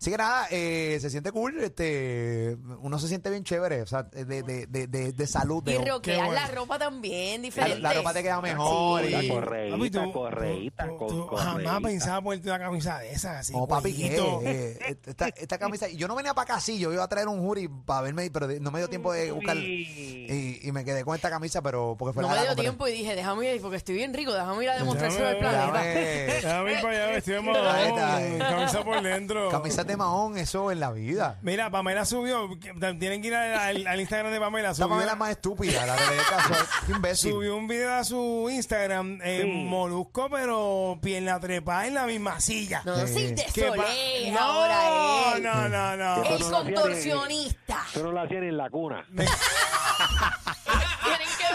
Así 0.00 0.10
que 0.10 0.16
nada, 0.16 0.46
eh, 0.50 0.96
se 0.98 1.10
siente 1.10 1.30
cool, 1.30 1.60
este, 1.62 2.56
uno 2.80 2.98
se 2.98 3.06
siente 3.06 3.28
bien 3.28 3.44
chévere, 3.44 3.82
o 3.82 3.86
sea, 3.86 4.04
de, 4.04 4.24
de, 4.24 4.66
de, 4.66 4.86
de, 4.86 5.12
de 5.12 5.26
salud. 5.26 5.62
Y 5.66 5.72
De, 5.72 5.84
roquear 5.84 6.24
bueno. 6.24 6.32
la 6.32 6.46
ropa 6.46 6.78
también, 6.78 7.42
la, 7.42 7.44
diferente. 7.44 7.80
la 7.80 7.92
ropa 7.92 8.14
te 8.14 8.22
queda 8.22 8.40
mejor. 8.40 9.04
Sí. 9.04 9.10
La 9.10 9.22
y, 9.22 9.28
correíta, 9.28 9.76
Papi, 9.76 9.90
tú- 9.90 10.12
correíta, 10.12 10.86
tú- 10.88 10.96
con- 10.96 11.08
tú 11.08 11.26
correíta. 11.26 11.52
Jamás 11.70 11.82
pensaba 11.82 12.22
ponerte 12.22 12.48
una 12.48 12.58
camisa 12.58 12.98
de 13.00 13.10
esas 13.12 13.36
así. 13.40 13.52
Papi, 13.68 13.92
¿qué? 13.94 14.16
Eh, 14.42 14.96
esta, 15.06 15.28
esta 15.28 15.58
camisa, 15.58 15.86
yo 15.88 16.08
no 16.08 16.14
venía 16.16 16.32
para 16.32 16.44
acá, 16.54 16.60
sí, 16.60 16.78
yo 16.78 16.90
iba 16.94 17.04
a 17.04 17.08
traer 17.08 17.28
un 17.28 17.42
jury 17.44 17.68
para 17.68 18.00
verme, 18.00 18.30
pero 18.30 18.48
no 18.58 18.70
me 18.70 18.78
dio 18.78 18.88
tiempo 18.88 19.12
de 19.12 19.32
buscar. 19.32 19.58
Y, 19.58 20.60
y 20.62 20.72
me 20.72 20.82
quedé 20.82 21.04
con 21.04 21.14
esta 21.14 21.28
camisa, 21.28 21.60
pero 21.60 21.94
porque 21.98 22.14
fue 22.14 22.22
No 22.22 22.28
la 22.28 22.34
me 22.34 22.36
la 22.36 22.42
dio 22.44 22.48
compré. 22.52 22.62
tiempo 22.64 22.88
y 22.88 22.92
dije, 22.92 23.14
déjame 23.16 23.54
ir 23.54 23.60
porque 23.60 23.76
estoy 23.76 23.96
bien 23.96 24.14
rico, 24.14 24.32
déjame 24.32 24.64
ir 24.64 24.70
a 24.70 24.76
demostrárselo 24.78 25.26
al 25.28 25.34
Déjame- 25.38 25.70
planeta. 25.70 26.32
Déjame- 26.48 26.72
ir 26.72 26.80
para 26.80 27.16
allá 27.16 27.42
mahón, 27.42 28.38
camisa 28.38 28.82
por 28.82 29.02
dentro. 29.02 29.50
Camisas 29.50 29.89
de 29.90 29.96
mahón, 29.96 30.38
eso 30.38 30.70
en 30.70 30.80
la 30.80 30.90
vida. 30.92 31.38
Mira, 31.42 31.70
Pamela 31.70 32.04
subió, 32.04 32.48
que- 32.58 32.72
tienen 32.98 33.20
que 33.22 33.28
ir 33.28 33.34
al, 33.34 33.54
al- 33.54 33.86
al 33.86 34.00
Instagram 34.00 34.32
de 34.32 34.40
Pamela. 34.40 34.68
La 34.68 34.74
Subió, 34.74 34.88
Pamela 34.88 35.12
es 35.12 35.18
más 35.18 35.30
estúpida, 35.30 35.86
la 35.86 35.94
del 35.94 36.18
caso. 36.28 36.54
Qué 36.86 36.92
imbécil. 36.96 37.32
subió 37.32 37.56
un 37.56 37.68
video 37.68 37.92
a 37.94 38.04
su 38.04 38.48
Instagram, 38.50 39.18
eh, 39.22 39.44
molusco, 39.66 40.28
pero 40.30 40.98
pierna 41.02 41.38
trepada 41.40 41.86
en 41.86 41.94
la 41.94 42.06
misma 42.06 42.40
silla. 42.40 42.82
No, 42.84 42.96
Sí. 43.06 43.14
sí, 43.14 43.26
de 43.34 43.46
¿Qué 43.52 43.64
pa- 43.64 43.76
Soleil 43.76 44.32
no, 44.34 44.40
ahora 44.40 45.36
él. 45.36 45.42
no, 45.42 45.68
no, 45.68 45.96
no. 45.96 46.22
Que 46.22 46.34
El 46.34 46.40
no 46.40 46.50
lo 46.50 46.56
hacía 46.58 46.70
ni- 46.70 46.74
contorsionista. 46.74 47.78
Eso 47.90 48.02
no 48.04 48.12
lo 48.12 48.20
hacía 48.20 48.40
ni 48.40 48.48
en 48.48 48.56
la 48.56 48.70
cuna. 48.70 49.04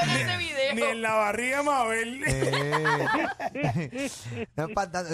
Tienen 0.03 0.17
que 0.17 0.23
ver 0.23 0.27
ese 0.29 0.37
video. 0.37 0.75
Ni 0.75 0.81
en 0.81 1.01
la 1.01 1.13
barriga, 1.13 1.63
Mabel. 1.63 2.23
Eh, 2.25 3.07
no 4.55 4.67
es 4.67 4.73
para 4.73 4.91
tanto. 4.91 5.13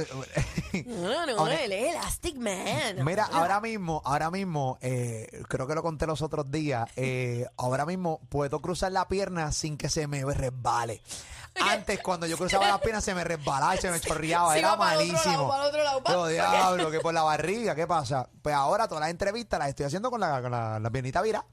No, 0.85 1.25
no, 1.25 1.37
Ahora- 1.39 1.61
él 1.63 1.71
es 1.71 1.91
Elastic 1.95 2.37
Man. 2.37 3.03
Mira, 3.05 3.25
ahora 3.31 3.59
mismo, 3.61 4.01
ahora 4.05 4.31
mismo, 4.31 4.77
eh, 4.81 5.43
creo 5.47 5.67
que 5.67 5.75
lo 5.75 5.83
conté 5.83 6.07
los 6.07 6.21
otros 6.21 6.49
días, 6.51 6.89
eh, 6.95 7.45
ahora 7.57 7.85
mismo 7.85 8.19
puedo 8.29 8.61
cruzar 8.61 8.91
la 8.91 9.07
pierna 9.07 9.51
sin 9.51 9.77
que 9.77 9.89
se 9.89 10.07
me 10.07 10.23
resbale. 10.23 11.01
Antes, 11.59 11.99
cuando 11.99 12.25
yo 12.27 12.37
cruzaba 12.37 12.65
la 12.69 12.79
pierna, 12.79 13.01
se 13.01 13.13
me 13.13 13.25
resbalaba 13.25 13.75
y 13.75 13.77
se 13.79 13.91
me 13.91 13.99
chorreaba. 13.99 14.53
Sí, 14.53 14.59
Era 14.59 14.69
va 14.69 14.77
para 14.77 14.93
el 14.93 14.97
otro 15.01 15.07
malísimo. 15.13 15.33
lado, 15.33 15.49
para 15.49 15.63
el 15.63 15.69
otro 15.69 15.83
lado, 15.83 16.03
pa. 16.03 16.09
Pero 16.11 16.27
diablo, 16.27 16.91
que 16.91 16.99
por 17.01 17.13
la 17.13 17.23
barriga, 17.23 17.75
¿qué 17.75 17.85
pasa? 17.85 18.29
Pues 18.41 18.55
ahora 18.55 18.87
todas 18.87 19.01
las 19.01 19.09
entrevistas 19.09 19.59
las 19.59 19.67
estoy 19.67 19.85
haciendo 19.85 20.09
con 20.09 20.21
la, 20.21 20.41
con 20.41 20.49
la, 20.51 20.79
la 20.79 20.89
piernita 20.89 21.21
vira. 21.21 21.43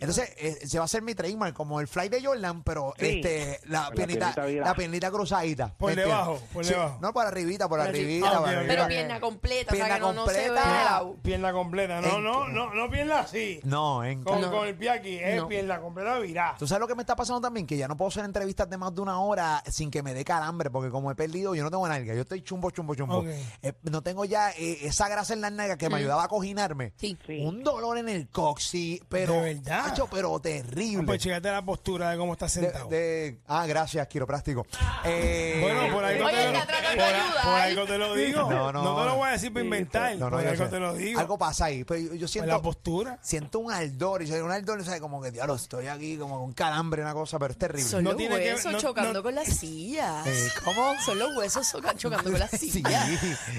Entonces, 0.00 0.32
eh, 0.38 0.66
se 0.66 0.78
va 0.78 0.84
a 0.84 0.86
hacer 0.86 1.02
mi 1.02 1.14
trademark 1.14 1.54
como 1.54 1.80
el 1.80 1.86
fly 1.88 2.08
de 2.08 2.24
Jordan, 2.24 2.62
pero 2.62 2.94
Sí. 2.98 3.06
este 3.22 3.60
la 3.64 3.84
Con 3.86 3.90
la 3.90 3.90
piernita, 3.94 4.18
piernita 4.34 4.44
virada. 4.46 4.70
la 4.70 4.74
piernita 4.76 5.10
cruzadita. 5.10 5.74
Por 5.76 5.90
¿entiendes? 5.90 6.14
debajo, 6.16 6.42
por 6.52 6.64
Sí, 6.64 6.70
debajo. 6.72 6.98
No, 7.00 7.12
por 7.12 7.26
arribita, 7.26 7.68
por 7.68 7.80
arribita. 7.80 8.28
Ah, 8.30 8.40
ok. 8.40 8.46
arribita. 8.48 8.74
Pero 8.74 8.88
pierna 8.88 9.20
completa, 9.20 9.72
o 9.72 9.76
sea 9.76 9.84
Pierna 9.86 9.94
que 9.94 10.00
no, 10.00 10.12
no 10.12 10.26
se 10.26 10.32
completa. 10.34 10.46
el 10.46 10.54
lado. 10.84 11.16
Pierna 11.22 11.52
completa. 11.52 12.00
No, 12.00 12.16
En- 12.16 12.24
no, 12.24 12.48
no, 12.48 12.74
no 12.74 12.90
pierna 12.90 13.20
así. 13.20 13.60
No, 13.64 14.04
en 14.04 14.22
Con, 14.22 14.40
No. 14.40 14.50
con 14.50 14.66
el 14.68 14.74
pie 14.76 14.90
aquí, 14.90 15.16
es 15.18 15.36
No. 15.36 15.48
pierna 15.48 15.80
completa 15.80 16.18
virada. 16.18 16.56
¿Tú 16.58 16.66
sabes 16.66 16.80
lo 16.80 16.88
que 16.88 16.94
me 16.94 17.02
está 17.02 17.16
pasando 17.16 17.40
también? 17.40 17.66
Que 17.66 17.76
ya 17.76 17.88
no 17.88 17.96
puedo 17.96 18.08
hacer 18.08 18.24
entrevistas 18.24 18.68
de 18.70 18.76
más 18.78 18.94
de 18.94 19.00
una 19.00 19.20
hora 19.20 19.62
sin 19.68 19.90
que 19.90 20.02
me 20.02 20.14
dé 20.14 20.24
calambre, 20.24 20.70
porque 20.70 20.90
como 20.90 21.10
he 21.10 21.14
perdido, 21.14 21.54
yo 21.54 21.62
no 21.62 21.70
tengo 21.70 21.86
nalga, 21.88 22.14
yo 22.14 22.22
estoy 22.22 22.42
chumbo, 22.42 22.70
chumbo, 22.70 22.94
chumbo. 22.94 23.18
Ok. 23.18 23.26
Eh, 23.62 23.72
no 23.82 24.02
tengo 24.02 24.24
ya 24.24 24.50
eh, 24.52 24.78
esa 24.82 25.08
grasa 25.08 25.32
en 25.34 25.40
la 25.40 25.50
nalga 25.50 25.76
que 25.76 25.88
me 25.88 25.96
ayudaba 25.96 26.24
a 26.24 26.28
cojinarme. 26.28 26.92
Sí. 26.96 27.18
Sí. 27.26 27.40
Un 27.44 27.62
dolor 27.62 27.98
en 27.98 28.08
el 28.08 28.28
coxi, 28.28 29.02
pero, 29.08 29.34
¿De 29.34 29.54
verdad? 29.54 29.89
Pero 30.10 30.38
terrible. 30.40 31.04
Pues 31.06 31.20
chécate 31.20 31.50
la 31.50 31.62
postura 31.62 32.10
de 32.10 32.16
cómo 32.18 32.32
estás 32.34 32.54
De- 32.54 32.60
sentado. 32.62 32.88
de- 32.88 33.40
ah, 33.48 33.66
gracias, 33.66 34.06
quiropráctico. 34.08 34.66
Eh, 35.04 35.58
Bueno, 35.60 35.94
por 35.94 36.04
algo, 36.04 36.24
Oye, 36.26 36.36
te, 36.36 36.44
lo, 36.46 36.52
de 36.52 36.58
por, 36.58 37.42
por 37.42 37.54
algo 37.60 37.84
te 37.86 37.98
lo 37.98 38.14
digo. 38.14 38.50
No, 38.50 38.72
no. 38.72 38.80
te 38.96 39.04
lo 39.06 39.16
voy 39.16 39.28
a 39.28 39.32
decir 39.32 39.52
para 39.52 39.64
inventar. 39.64 40.16
no, 40.16 40.30
no, 40.30 40.36
por 40.38 40.46
algo 40.46 40.64
sé. 40.64 40.70
te 40.70 40.78
lo 40.80 40.94
digo. 40.94 41.20
Algo 41.20 41.38
pasa 41.38 41.66
ahí. 41.66 41.84
Pero 41.84 42.00
yo, 42.00 42.12
yo 42.14 42.18
Pues 42.20 42.30
siento, 42.30 42.50
la 42.52 42.62
postura. 42.62 43.18
siento 43.22 43.58
un 43.58 43.72
ardor. 43.72 44.22
Y 44.22 44.26
yo 44.26 44.44
un 44.44 44.50
ardor, 44.52 44.84
¿sabes? 44.84 45.00
Como 45.00 45.20
que, 45.22 45.30
diablo, 45.30 45.54
estoy 45.54 45.86
aquí 45.88 46.16
como 46.16 46.38
con 46.40 46.52
calambre, 46.52 47.02
una 47.02 47.14
cosa, 47.14 47.38
pero 47.38 47.52
es 47.52 47.58
terrible. 47.58 47.84
Son 47.88 48.04
No 48.04 48.10
los 48.10 48.16
tiene 48.18 48.38
que- 48.38 48.52
huesos 48.54 48.72
no- 48.72 48.78
chocando 48.80 49.12
no- 49.14 49.22
con 49.22 49.34
las 49.34 49.48
sillas. 49.48 50.26
Eh, 50.26 50.48
¿Cómo? 50.64 50.94
Son 51.04 51.18
los 51.18 51.36
huesos 51.36 51.66
chocando 51.96 52.30
con 52.30 52.38
las 52.40 52.50
Sí. 52.60 52.70
sillas. 52.70 53.08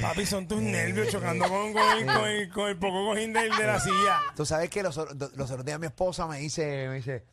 Papi, 0.02 0.26
son 0.26 0.48
tus 0.48 0.62
nervios 0.62 1.10
chocando 1.10 1.48
con, 1.48 1.74
con 1.74 1.82
el, 1.98 2.06
con, 2.06 2.26
el, 2.28 2.50
con 2.50 2.70
el 2.70 2.78
poco 2.78 3.06
cojín 3.10 3.34
del- 3.34 3.56
de, 3.56 3.64
la 3.68 3.80
silla. 3.80 4.20
Tú 4.36 4.46
sabes 4.46 4.70
que 4.70 4.84
los, 4.84 4.96
los 4.96 5.52
otros 5.52 5.66
días 5.66 5.80
mi 5.80 5.88
esposa 5.88 6.21
me 6.28 6.40
dice, 6.40 6.88
me 6.90 6.96
dice, 6.96 7.24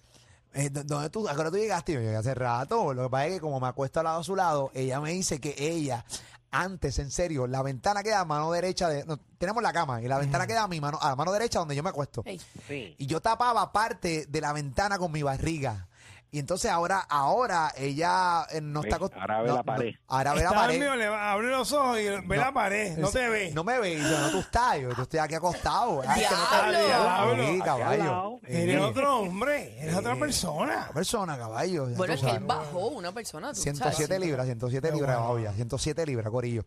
eh, 0.55 0.71
¿dó- 0.71 0.85
¿dónde 0.85 1.11
tú, 1.11 1.29
a 1.29 1.35
qué 1.35 1.41
hora 1.41 1.51
tú 1.51 1.57
llegaste? 1.57 1.93
Yo 1.93 2.01
llegué 2.01 2.17
hace 2.17 2.35
rato. 2.35 2.93
Lo 2.95 3.05
que 3.05 3.11
pasa 3.11 3.27
es 3.27 3.35
que 3.35 3.41
como 3.41 3.61
me 3.61 3.69
acuesto 3.69 4.01
al 4.01 4.05
lado 4.05 4.21
a 4.21 4.25
su 4.25 4.35
lado, 4.37 4.71
ella 4.75 5.01
me 5.01 5.13
dice 5.13 5.41
que 5.41 5.55
ella, 5.59 6.05
antes, 6.51 6.99
en 6.99 7.11
serio, 7.11 7.47
la 7.47 7.63
ventana 7.63 8.03
queda 8.03 8.21
a 8.21 8.25
mano 8.25 8.51
derecha 8.53 8.89
de. 8.89 9.05
no, 9.05 9.19
tenemos 9.39 9.63
la 9.63 9.73
cama 9.73 10.01
y 10.01 10.09
la 10.09 10.19
ventana 10.19 10.47
queda 10.47 10.63
a 10.63 10.69
mi 10.69 10.81
mano, 10.81 10.99
a 11.03 11.11
la 11.11 11.17
mano 11.17 11.33
derecha 11.33 11.59
donde 11.59 11.77
yo 11.77 11.83
me 11.83 11.91
acuesto. 11.91 12.23
Ey. 12.25 12.41
Sí. 12.67 12.95
Y 12.99 13.07
yo 13.07 13.21
tapaba 13.21 13.71
parte 13.73 14.25
de 14.27 14.41
la 14.41 14.53
ventana 14.53 14.99
con 14.99 15.13
mi 15.13 15.23
barriga. 15.23 15.88
Y 16.31 16.39
entonces 16.39 16.71
ahora, 16.71 17.01
ahora 17.09 17.73
ella 17.77 18.47
eh, 18.51 18.61
no 18.61 18.83
está 18.83 18.99
acost- 18.99 19.15
ahora 19.19 19.41
ve 19.41 19.49
no, 19.49 19.55
la 19.55 19.63
pared. 19.63 19.93
no, 19.95 19.99
ahora 20.09 20.33
ve 20.35 20.41
la 20.41 20.49
Está 20.49 20.61
pared. 20.61 20.79
mío, 20.79 20.97
le 20.97 21.09
va- 21.09 21.33
abre 21.33 21.47
los 21.49 21.73
ojos 21.73 21.99
y 22.01 22.05
ve 22.27 22.37
la 22.37 22.53
pared. 22.53 22.99
No 22.99 23.07
Es- 23.09 23.13
te 23.15 23.29
ve. 23.31 23.51
No 23.55 23.65
me 23.65 23.79
ve. 23.79 23.95
Y 23.95 24.03
yo, 24.03 24.21
no, 24.21 24.31
tú 24.31 24.39
estás. 24.41 24.79
Yo, 24.79 24.91
tú 24.95 25.03
estoy 25.03 25.21
aquí 25.21 25.35
acostado. 25.35 26.03
Ay, 26.07 26.23
que 26.23 26.35
no 26.35 26.71
te- 26.71 26.87
¡Diablo! 26.87 27.35
Sí, 27.35 27.49
Aquí 27.49 27.61
al 27.61 27.65
caballo. 27.65 28.05
lado. 28.05 28.41
Eres 28.47 28.75
Eh, 28.77 28.81
otro 28.81 29.17
hombre. 29.21 29.79
Eres 29.81 29.95
otra 29.97 30.17
persona. 30.17 30.91
persona, 30.93 31.39
caballo. 31.39 31.89
ya 31.89 31.97
Bueno, 31.97 32.15
tú 32.15 32.27
es 32.27 32.31
que 32.31 32.37
él 32.37 32.45
bajó 32.45 32.89
una 32.89 33.13
persona. 33.13 33.53
tú 33.55 33.61
107 33.61 34.15
sabes. 34.15 34.21
libras, 34.29 34.45
107 34.47 34.89
Qué 34.89 34.95
libras 34.95 35.17
bueno. 35.17 35.29
bajo 35.35 35.39
ya, 35.45 35.53
107 35.55 36.05
libras, 36.05 36.31
Corillo. 36.31 36.63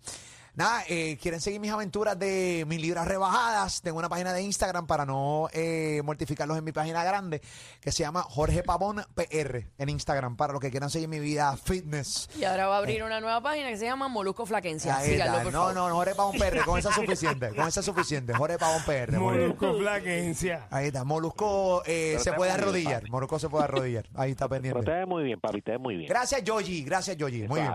Nada, 0.53 0.83
eh, 0.89 1.17
quieren 1.21 1.39
seguir 1.39 1.59
mis 1.61 1.71
aventuras 1.71 2.19
de 2.19 2.65
mis 2.67 2.81
libras 2.81 3.07
rebajadas. 3.07 3.81
Tengo 3.81 3.99
una 3.99 4.09
página 4.09 4.33
de 4.33 4.41
Instagram 4.41 4.85
para 4.85 5.05
no 5.05 5.47
eh, 5.53 6.01
mortificarlos 6.03 6.57
en 6.57 6.63
mi 6.63 6.71
página 6.73 7.03
grande 7.03 7.41
que 7.79 7.91
se 7.91 8.03
llama 8.03 8.21
Jorge 8.23 8.61
Pavón 8.63 9.01
PR 9.15 9.65
en 9.77 9.89
Instagram 9.89 10.35
para 10.35 10.51
los 10.53 10.61
que 10.61 10.69
quieran 10.69 10.89
seguir 10.89 11.07
mi 11.07 11.19
vida 11.19 11.55
fitness. 11.55 12.29
Y 12.37 12.43
ahora 12.43 12.67
va 12.67 12.75
a 12.75 12.77
abrir 12.79 13.03
una 13.03 13.21
nueva 13.21 13.39
página 13.41 13.69
que 13.69 13.77
se 13.77 13.85
llama 13.85 14.07
Molusco 14.09 14.45
Flaquencia. 14.45 14.99
Síganlo, 15.01 15.43
por 15.43 15.53
No, 15.53 15.59
favor. 15.59 15.73
no, 15.75 15.89
no, 15.89 15.95
Jorge 15.95 16.15
Pavón 16.15 16.37
PR, 16.37 16.61
con 16.65 16.77
esa 16.79 16.89
es 16.89 16.95
suficiente, 16.95 17.49
con 17.55 17.67
esa 17.67 17.79
es 17.79 17.85
suficiente. 17.85 18.33
Jorge 18.33 18.57
Pavón 18.57 18.83
PR. 18.85 19.11
Molusco 19.17 19.77
flaquencia. 19.77 20.67
Ahí 20.69 20.87
está, 20.87 21.03
Molusco 21.03 21.81
eh, 21.85 22.11
Pero 22.13 22.23
se 22.23 22.33
puede 22.33 22.51
arrodillar. 22.51 23.09
Molusco 23.09 23.39
se 23.39 23.47
puede 23.49 23.63
arrodillar. 23.63 24.09
Ahí 24.15 24.31
está 24.31 24.49
Pero 24.49 24.61
pendiente. 24.61 24.83
te 24.83 24.91
ves 24.91 25.07
muy 25.07 25.23
bien, 25.23 25.39
papi, 25.39 25.61
te 25.61 25.71
ves 25.71 25.79
muy 25.79 25.95
bien. 25.95 26.09
Gracias, 26.09 26.43
Yogi. 26.43 26.83
Gracias, 26.83 27.15
Yogi. 27.15 27.47
Muy 27.47 27.61
bien. 27.61 27.71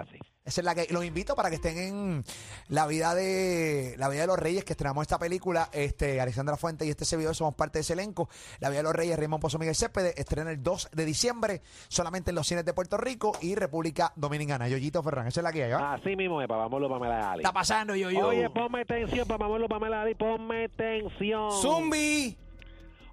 Esa 0.46 0.60
es 0.60 0.64
la 0.64 0.76
que 0.76 0.86
los 0.92 1.04
invito 1.04 1.34
para 1.34 1.50
que 1.50 1.56
estén 1.56 1.76
en 1.76 2.24
la 2.68 2.86
vida 2.86 3.16
de 3.16 3.96
la 3.98 4.08
vida 4.08 4.20
de 4.20 4.26
los 4.28 4.38
Reyes 4.38 4.64
que 4.64 4.74
estrenamos 4.74 5.02
esta 5.02 5.18
película. 5.18 5.68
Este 5.72 6.20
Alexandra 6.20 6.56
Fuente 6.56 6.86
y 6.86 6.90
este 6.90 7.04
servidor 7.04 7.34
somos 7.34 7.56
parte 7.56 7.78
de 7.78 7.80
ese 7.80 7.94
elenco. 7.94 8.28
La 8.60 8.68
vida 8.68 8.78
de 8.78 8.84
los 8.84 8.94
Reyes, 8.94 9.18
Raymond 9.18 9.42
Pozo 9.42 9.58
Miguel 9.58 9.74
Céspedes, 9.74 10.14
estrena 10.16 10.52
el 10.52 10.62
2 10.62 10.90
de 10.92 11.04
diciembre 11.04 11.62
solamente 11.88 12.30
en 12.30 12.36
los 12.36 12.46
cines 12.46 12.64
de 12.64 12.72
Puerto 12.74 12.96
Rico 12.96 13.32
y 13.40 13.56
República 13.56 14.12
Dominicana. 14.14 14.68
Yoyito 14.68 15.02
Ferran, 15.02 15.26
esa 15.26 15.40
es 15.40 15.44
la 15.44 15.52
que 15.52 15.64
hay. 15.64 15.72
¿va? 15.72 15.94
Así 15.94 16.14
mismo 16.14 16.40
es, 16.40 16.46
papamuelo 16.46 16.88
Pamela 16.88 17.32
Ali. 17.32 17.40
Está 17.42 17.52
pasando, 17.52 17.96
yo, 17.96 18.12
yo. 18.12 18.28
Oye, 18.28 18.48
ponme 18.50 18.82
atención, 18.82 19.26
papamuelo 19.26 19.66
Pamela 19.66 20.02
Ali, 20.02 20.14
ponme 20.14 20.66
atención. 20.66 21.50
Zumbi. 21.60 22.45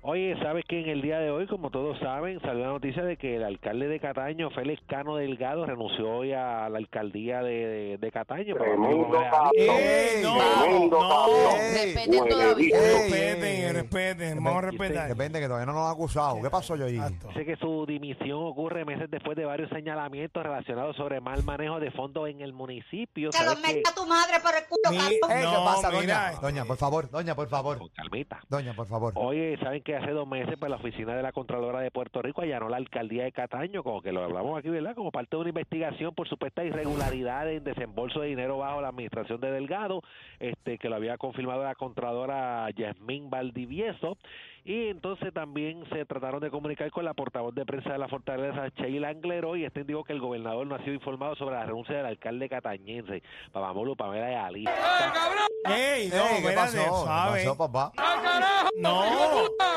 Oye, 0.06 0.36
¿sabes 0.42 0.66
que 0.68 0.82
en 0.82 0.90
el 0.90 1.02
día 1.02 1.18
de 1.20 1.32
hoy, 1.32 1.48
como 1.48 1.70
todos 1.70 1.98
saben, 2.00 2.38
salió 2.42 2.66
la 2.66 2.72
noticia 2.74 3.04
de 3.06 3.16
que 3.16 3.38
el 3.38 3.44
alcalde 3.46 3.88
de 3.88 4.02
Cataño, 4.02 4.50
Félix 4.50 4.82
Cano 4.86 5.16
Delgado, 5.16 5.66
renunció 5.66 6.10
hoy 6.18 6.34
a 6.34 6.68
la 6.68 6.78
alcaldía 6.78 7.42
de, 7.42 7.54
de, 7.68 7.98
de 8.00 8.12
Cataño. 8.12 8.54
Pamela 8.58 9.30
Ali. 9.30 9.62
¡Ey! 9.62 10.22
No, 10.22 10.38
Tremendo 10.60 11.00
no. 11.00 11.26
Ey, 11.56 11.94
Respeten 11.94 12.28
todavía. 12.28 12.78
Respeten, 12.78 13.76
respeten. 13.76 14.44
Vamos 14.44 14.58
a 14.64 14.68
respetar. 14.72 15.08
Depende 15.08 15.40
que 15.40 15.46
todavía 15.48 15.66
no 15.68 15.72
nos 15.74 15.86
han 15.86 15.94
acusado. 15.94 16.42
¿Qué 16.42 16.50
pasó, 16.50 16.76
Yoyi? 16.76 17.00
Dice 17.30 17.46
que 17.46 17.56
su 17.56 17.86
dimisión 17.88 18.40
ocurre 18.44 18.84
meses 18.84 19.10
después 19.10 19.38
de 19.38 19.46
varios 19.46 19.70
señalamientos 19.70 20.44
relacionados 20.44 20.98
sobre 20.98 21.22
mal 21.22 21.44
manejo 21.46 21.80
de 21.80 21.92
fondos 21.92 22.28
en 22.28 22.42
el 22.42 22.52
municipio. 22.52 23.30
Que 23.32 23.38
lo 23.42 23.52
¿Sabes 23.52 23.64
qué? 23.66 23.74
meta 23.76 23.92
tu 23.96 24.06
madre 24.06 24.34
por 24.44 24.52
el 24.54 24.64
culo. 24.68 25.02
Eh, 25.02 25.20
¿Qué 25.40 25.44
No, 25.46 25.64
pasa, 25.64 25.90
mira. 25.92 26.02
doña? 26.02 26.42
Doña, 26.42 26.66
por 26.66 26.76
favor, 26.76 27.10
doña, 27.10 27.36
por 27.36 27.48
favor. 27.48 27.80
Calmita. 27.94 28.42
Doña, 28.50 28.74
por 28.74 28.86
favor. 28.88 29.14
Oye, 29.16 29.58
¿saben 29.64 29.82
hace 29.96 30.12
dos 30.12 30.28
meses 30.28 30.56
pues, 30.60 30.70
la 30.70 30.78
oficina 30.78 31.16
de 31.16 31.24
la 31.24 31.32
Contralora 31.32 31.80
de 31.80 31.92
Puerto 31.92 32.22
Rico 32.22 32.42
allanó 32.42 32.70
la 32.70 32.78
alcaldía 32.78 33.24
de 33.24 33.32
Cataño, 33.32 33.84
como 33.84 34.02
que 34.02 34.12
lo 34.12 34.24
hablamos 34.24 34.58
aquí, 34.58 34.70
¿verdad? 34.70 34.96
Como 34.96 35.12
parte 35.12 35.36
de 35.36 35.42
una 35.42 35.50
investigación 35.50 36.14
por 36.14 36.28
supuestas 36.28 36.66
irregularidades 36.66 37.58
en 37.58 37.64
desembolso 37.64 38.22
de 38.22 38.28
dinero 38.28 38.58
bajo 38.58 38.82
la 38.82 38.90
administración 38.90 39.40
de 39.42 39.52
Delgado, 39.52 40.02
este 40.40 40.78
que 40.78 40.90
lo 40.90 40.96
había 40.96 41.18
confirmado 41.18 41.64
la 41.64 41.76
Contralora 41.76 42.70
Yasmín 42.72 43.30
Valdivieso. 43.30 44.18
Y 44.66 44.88
entonces 44.88 45.34
también 45.34 45.84
se 45.92 46.06
trataron 46.06 46.40
de 46.40 46.50
comunicar 46.50 46.90
con 46.90 47.04
la 47.04 47.14
portavoz 47.14 47.54
de 47.54 47.66
prensa 47.66 47.92
de 47.92 47.98
la 47.98 48.08
Fortaleza, 48.08 48.70
Sheila 48.78 49.10
Anglero, 49.10 49.58
y 49.58 49.66
este 49.66 49.82
indicó 49.82 50.06
que 50.06 50.14
el 50.14 50.22
gobernador 50.22 50.66
no 50.66 50.76
ha 50.76 50.80
sido 50.80 50.94
informado 50.94 51.36
sobre 51.36 51.56
la 51.56 51.66
renuncia 51.66 51.98
del 51.98 52.06
alcalde 52.06 52.48
catañense, 52.48 53.22
Papamolo, 53.52 53.96
Pamela 53.96 54.32
y 54.32 54.36
Ali. 54.36 54.66
¡Ey! 55.66 56.10
No, 56.10 56.16
Ey, 56.16 56.42
¿Qué 56.42 56.50
espérate, 56.50 56.78
pasó? 56.78 57.04
suave. 57.04 57.40
¿Qué 57.42 57.46
pasó, 57.48 57.58
papá? 57.58 57.92
No. 58.76 59.04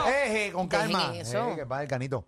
Eh, 0.09 0.51
con 0.53 0.69
Dejen 0.69 0.91
calma. 0.93 1.17
eso. 1.17 1.51
Eh, 1.53 1.57
que 1.57 1.65
va 1.65 1.83
el 1.83 1.89
canito. 1.89 2.25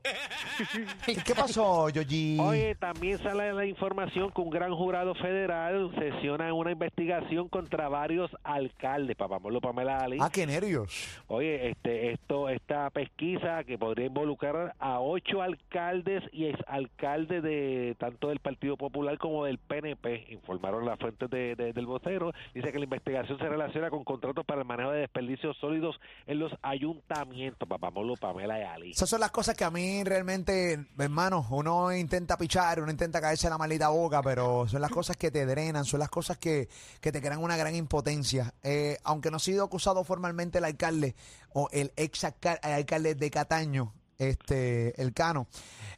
¿Qué, 1.07 1.17
qué 1.25 1.35
pasó, 1.35 1.89
Yoyi? 1.89 2.39
Oye, 2.41 2.75
también 2.75 3.19
sale 3.19 3.53
la 3.53 3.65
información 3.65 4.31
que 4.33 4.41
un 4.41 4.51
gran 4.51 4.75
jurado 4.75 5.15
federal 5.15 5.91
sesiona 5.99 6.53
una 6.53 6.73
investigación 6.73 7.49
contra 7.49 7.89
varios 7.89 8.31
alcaldes, 8.43 9.17
Papamolo 9.17 9.61
Pamela 9.61 9.99
Ali. 9.99 10.19
Ah, 10.21 10.31
qué 10.33 10.47
nervios. 10.47 11.21
Oye, 11.29 11.71
este, 11.71 12.13
esto, 12.13 12.49
esta 12.49 12.91
pesquisa 12.91 13.65
que 13.65 13.79
podría 13.79 14.07
involucrar 14.07 14.75
a 14.79 15.01
ocho 15.01 15.41
alcaldes 15.43 16.23
y 16.33 16.47
exalcaldes 16.47 17.43
de 17.43 17.95
tanto 17.99 18.29
del 18.29 18.41
Partido 18.41 18.77
Popular 18.77 19.17
como 19.19 19.45
del 19.45 19.59
PNP, 19.59 20.27
informaron 20.31 20.85
las 20.85 20.99
fuentes 20.99 21.31
de- 21.31 21.55
de- 21.55 21.73
del 21.73 21.87
vocero. 21.87 22.33
Dice 22.55 22.73
que 22.73 22.79
la 22.79 22.85
investigación 22.85 23.39
se 23.39 23.48
relaciona 23.49 23.91
con 23.91 24.05
contratos 24.05 24.45
para 24.45 24.61
el 24.63 24.67
manejo 24.67 24.91
de 24.91 25.01
desperdicios 25.01 25.57
sólidos 25.59 26.01
en 26.27 26.39
los 26.39 26.53
ayuntamientos, 26.63 27.69
Papamolo 27.69 28.15
Pamela 28.17 28.59
y 28.59 28.63
Ali. 28.63 28.91
Esas 28.93 29.09
son 29.09 29.21
las 29.21 29.31
cosas 29.31 29.57
que 29.57 29.65
a 29.65 29.71
mí 29.71 30.03
realmente, 30.05 30.87
hermano, 30.99 31.47
uno 31.51 31.93
intenta 31.93 32.37
pichar, 32.37 32.81
uno 32.81 32.91
intenta 32.91 33.21
caerse 33.21 33.49
la 33.51 33.59
maldita 33.59 33.89
boca, 33.89 34.23
pero 34.23 34.67
son 34.69 34.81
las 34.81 34.91
cosas 34.91 35.17
que 35.17 35.31
te 35.31 35.47
drenan, 35.47 35.85
son 35.85 36.01
las 36.01 36.09
cosas 36.11 36.39
que, 36.39 36.69
que 37.01 37.13
te 37.13 37.21
crean 37.21 37.43
una 37.43 37.57
gran 37.57 37.75
impotencia. 37.75 38.55
Eh, 38.63 38.97
aunque 39.05 39.31
no 39.31 39.37
ha 39.37 39.41
sido 39.41 39.65
acusado 39.65 40.05
formalmente 40.05 40.59
el 40.59 40.65
alcalde 40.65 41.15
o 41.53 41.69
el 41.73 41.93
ex 41.97 42.25
alca- 42.25 42.59
alcalde 42.63 43.15
de 43.15 43.31
Cataño, 43.31 43.93
este, 44.19 45.01
el 45.01 45.15
Cano, 45.15 45.49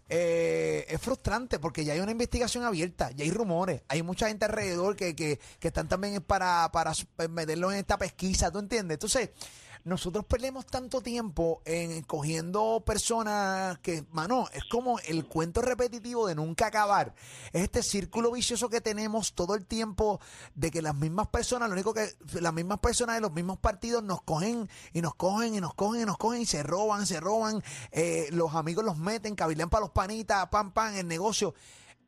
eh, 0.08 0.86
es 0.88 1.00
frustrante 1.00 1.58
porque 1.58 1.84
ya 1.84 1.94
hay 1.94 2.00
una 2.00 2.12
investigación 2.12 2.64
abierta, 2.64 3.10
ya 3.12 3.24
hay 3.24 3.30
rumores, 3.30 3.82
hay 3.88 4.02
mucha 4.02 4.28
gente 4.28 4.44
alrededor 4.44 4.96
que, 4.96 5.16
que, 5.16 5.40
que 5.58 5.68
están 5.68 5.88
también 5.88 6.20
para, 6.22 6.70
para 6.72 6.92
meterlos 7.30 7.72
en 7.72 7.78
esta 7.78 7.96
pesquisa, 7.98 8.50
¿tú 8.50 8.58
entiendes? 8.58 8.96
Entonces, 8.96 9.30
nosotros 9.84 10.24
perdemos 10.26 10.66
tanto 10.66 11.00
tiempo 11.00 11.62
en 11.64 12.02
cogiendo 12.02 12.82
personas 12.84 13.78
que, 13.78 14.04
mano, 14.12 14.46
es 14.52 14.64
como 14.64 14.98
el 15.00 15.26
cuento 15.26 15.62
repetitivo 15.62 16.26
de 16.26 16.34
nunca 16.34 16.66
acabar. 16.66 17.14
Es 17.52 17.62
este 17.62 17.82
círculo 17.82 18.32
vicioso 18.32 18.68
que 18.68 18.80
tenemos 18.80 19.34
todo 19.34 19.54
el 19.54 19.66
tiempo 19.66 20.20
de 20.54 20.70
que 20.70 20.82
las 20.82 20.94
mismas 20.94 21.28
personas, 21.28 21.68
lo 21.68 21.74
único 21.74 21.94
que 21.94 22.14
las 22.40 22.52
mismas 22.52 22.78
personas 22.80 23.16
de 23.16 23.22
los 23.22 23.32
mismos 23.32 23.58
partidos 23.58 24.02
nos 24.02 24.22
cogen 24.22 24.68
y 24.92 25.00
nos 25.00 25.14
cogen 25.14 25.54
y 25.54 25.60
nos 25.60 25.74
cogen 25.74 26.02
y 26.02 26.04
nos 26.04 26.18
cogen 26.18 26.42
y 26.42 26.46
se 26.46 26.62
roban, 26.62 27.06
se 27.06 27.20
roban, 27.20 27.62
eh, 27.90 28.28
los 28.32 28.54
amigos 28.54 28.84
los 28.84 28.98
meten, 28.98 29.34
cabilean 29.34 29.70
para 29.70 29.82
los 29.82 29.90
panitas, 29.90 30.48
pam, 30.48 30.72
pam, 30.72 30.94
el 30.96 31.08
negocio. 31.08 31.54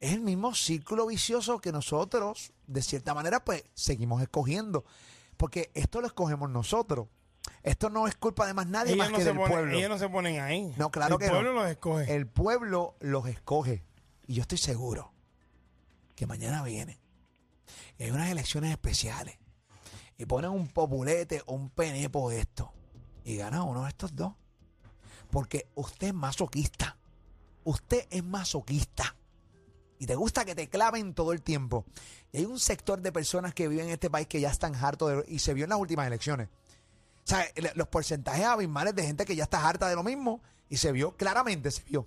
Es 0.00 0.12
el 0.12 0.21
mismo 0.21 0.55
círculo 0.55 1.07
vicioso 1.07 1.61
que 1.61 1.73
nosotros, 1.73 2.52
de 2.67 2.83
cierta 2.83 3.14
manera, 3.14 3.45
pues 3.45 3.64
seguimos 3.75 4.21
escogiendo. 4.21 4.85
Porque 5.37 5.71
esto 5.75 6.00
lo 6.00 6.07
escogemos 6.09 6.50
nosotros. 6.50 7.07
Esto 7.62 7.90
no 7.90 8.09
es 8.09 8.16
culpa 8.16 8.47
de 8.47 8.54
más 8.54 8.66
nadie 8.66 8.97
más 8.97 9.11
no, 9.11 9.19
que 9.19 9.23
se 9.23 9.28
del 9.28 9.37
ponen, 9.37 9.52
pueblo. 9.52 9.76
ellos 9.76 9.88
no 9.88 9.99
se 9.99 10.09
ponen 10.09 10.40
ahí. 10.40 10.75
No, 10.76 10.90
claro 10.90 11.14
el 11.14 11.21
que 11.21 11.26
no. 11.26 11.33
pueblo 11.33 11.52
los 11.52 11.71
escoge. 11.71 12.14
El 12.14 12.26
pueblo 12.26 12.97
los 13.00 13.26
escoge. 13.28 13.85
Y 14.26 14.35
yo 14.35 14.42
estoy 14.42 14.59
seguro 14.59 15.12
que 16.16 16.26
mañana 16.26 16.62
viene. 16.62 17.00
Y 17.99 18.04
hay 18.04 18.11
unas 18.11 18.31
elecciones 18.31 18.71
especiales. 18.73 19.38
Y 20.19 20.26
ponen 20.26 20.50
un 20.50 20.69
populete 20.69 21.42
o 21.47 21.54
un 21.54 21.71
penepo 21.71 22.31
de 22.31 22.40
esto. 22.40 22.73
Y 23.25 23.37
gana 23.37 23.62
uno 23.62 23.85
de 23.85 23.88
estos 23.90 24.14
dos. 24.14 24.33
Porque 25.31 25.69
usted 25.75 26.09
es 26.09 26.14
masoquista. 26.14 26.97
Usted 27.64 28.07
es 28.11 28.25
masoquista. 28.25 29.16
Y 29.99 30.07
te 30.07 30.16
gusta 30.16 30.45
que 30.45 30.57
te 30.57 30.69
claven 30.69 31.14
todo 31.14 31.33
el 31.33 31.42
tiempo. 31.42 31.85
Y 32.33 32.38
hay 32.38 32.45
un 32.45 32.59
sector 32.59 33.00
de 33.00 33.12
personas 33.12 33.54
que 33.54 33.69
viven 33.69 33.87
en 33.87 33.92
este 33.92 34.11
país 34.11 34.26
que 34.26 34.40
ya 34.40 34.50
están 34.50 34.75
hartos 34.75 35.11
de, 35.11 35.33
y 35.33 35.38
se 35.38 35.54
vio 35.54 35.64
en 35.64 35.71
las 35.71 35.78
últimas 35.78 36.09
elecciones. 36.09 36.49
O 37.25 37.29
sea, 37.29 37.47
los 37.75 37.87
porcentajes 37.88 38.45
abismales 38.45 38.95
de 38.95 39.05
gente 39.05 39.25
que 39.25 39.37
ya 39.37 39.45
está 39.45 39.69
harta 39.69 39.88
de 39.88 39.95
lo 39.95 40.02
mismo 40.02 40.41
y 40.69 40.76
se 40.76 40.91
vio, 40.93 41.17
claramente 41.17 41.71
se 41.71 41.83
vio. 41.85 42.07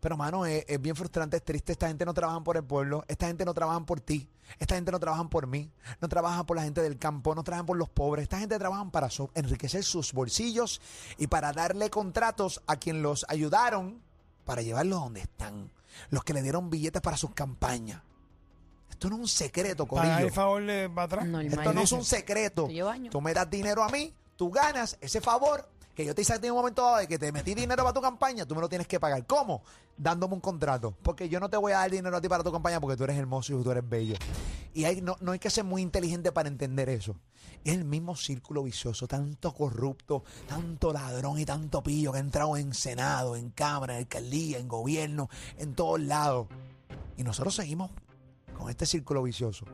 Pero, 0.00 0.16
mano, 0.16 0.46
es, 0.46 0.64
es 0.68 0.80
bien 0.80 0.94
frustrante, 0.94 1.36
es 1.38 1.44
triste. 1.44 1.72
Esta 1.72 1.88
gente 1.88 2.04
no 2.04 2.14
trabaja 2.14 2.40
por 2.44 2.56
el 2.56 2.64
pueblo, 2.64 3.04
esta 3.08 3.26
gente 3.26 3.44
no 3.44 3.52
trabaja 3.54 3.80
por 3.84 4.00
ti, 4.00 4.28
esta 4.58 4.76
gente 4.76 4.92
no 4.92 5.00
trabaja 5.00 5.28
por 5.28 5.46
mí, 5.46 5.70
no 6.00 6.08
trabaja 6.08 6.44
por 6.44 6.56
la 6.56 6.62
gente 6.62 6.80
del 6.82 6.96
campo, 6.98 7.34
no 7.34 7.42
trabajan 7.42 7.66
por 7.66 7.76
los 7.76 7.88
pobres. 7.88 8.22
Esta 8.24 8.38
gente 8.38 8.58
trabaja 8.58 8.88
para 8.90 9.10
so- 9.10 9.30
enriquecer 9.34 9.82
sus 9.84 10.12
bolsillos 10.12 10.80
y 11.18 11.26
para 11.26 11.52
darle 11.52 11.90
contratos 11.90 12.62
a 12.66 12.76
quien 12.76 13.02
los 13.02 13.26
ayudaron 13.28 14.00
para 14.44 14.62
llevarlos 14.62 15.00
donde 15.00 15.20
están. 15.22 15.70
Los 16.10 16.22
que 16.24 16.34
le 16.34 16.42
dieron 16.42 16.70
billetes 16.70 17.02
para 17.02 17.16
sus 17.16 17.32
campañas. 17.32 18.00
Esto 18.90 19.08
no 19.10 19.16
es 19.16 19.20
un 19.22 19.28
secreto, 19.28 19.86
Para 19.86 20.08
Corillo. 20.10 20.26
el 20.28 20.32
favor 20.32 20.64
de 20.64 20.88
para 20.88 21.04
atrás. 21.04 21.26
Normal. 21.26 21.46
Esto 21.58 21.72
no 21.72 21.80
es 21.80 21.92
un 21.92 22.04
secreto. 22.04 22.68
Tú 23.10 23.20
me 23.20 23.34
das 23.34 23.50
dinero 23.50 23.82
a 23.82 23.88
mí, 23.88 24.12
tú 24.36 24.50
ganas 24.50 24.96
ese 25.00 25.20
favor 25.20 25.68
que 25.96 26.04
yo 26.04 26.14
te 26.14 26.20
hice 26.20 26.34
a 26.34 26.38
ti 26.38 26.46
en 26.46 26.52
un 26.52 26.58
momento 26.58 26.82
dado 26.82 26.98
de 26.98 27.08
que 27.08 27.18
te 27.18 27.32
metí 27.32 27.54
dinero 27.54 27.82
para 27.82 27.94
tu 27.94 28.02
campaña, 28.02 28.44
tú 28.44 28.54
me 28.54 28.60
lo 28.60 28.68
tienes 28.68 28.86
que 28.86 29.00
pagar. 29.00 29.26
¿Cómo? 29.26 29.62
Dándome 29.96 30.34
un 30.34 30.40
contrato. 30.40 30.94
Porque 31.02 31.30
yo 31.30 31.40
no 31.40 31.48
te 31.48 31.56
voy 31.56 31.72
a 31.72 31.78
dar 31.78 31.90
dinero 31.90 32.14
a 32.14 32.20
ti 32.20 32.28
para 32.28 32.44
tu 32.44 32.52
campaña 32.52 32.78
porque 32.80 32.98
tú 32.98 33.04
eres 33.04 33.16
hermoso 33.16 33.58
y 33.58 33.62
tú 33.62 33.70
eres 33.70 33.88
bello. 33.88 34.14
Y 34.74 34.84
hay, 34.84 35.00
no, 35.00 35.16
no 35.20 35.32
hay 35.32 35.38
que 35.38 35.48
ser 35.48 35.64
muy 35.64 35.80
inteligente 35.80 36.32
para 36.32 36.50
entender 36.50 36.90
eso. 36.90 37.16
Es 37.64 37.72
el 37.72 37.86
mismo 37.86 38.14
círculo 38.14 38.62
vicioso, 38.62 39.08
tanto 39.08 39.54
corrupto, 39.54 40.22
tanto 40.46 40.92
ladrón 40.92 41.38
y 41.38 41.46
tanto 41.46 41.82
pillo 41.82 42.12
que 42.12 42.18
ha 42.18 42.20
entrado 42.20 42.58
en 42.58 42.74
Senado, 42.74 43.34
en 43.34 43.48
Cámara, 43.48 43.94
en 43.94 44.00
alcaldía, 44.00 44.58
en 44.58 44.68
gobierno, 44.68 45.30
en 45.56 45.74
todos 45.74 45.98
lados. 45.98 46.46
Y 47.16 47.24
nosotros 47.24 47.54
seguimos 47.54 47.90
con 48.54 48.68
este 48.68 48.84
círculo 48.84 49.22
vicioso. 49.22 49.64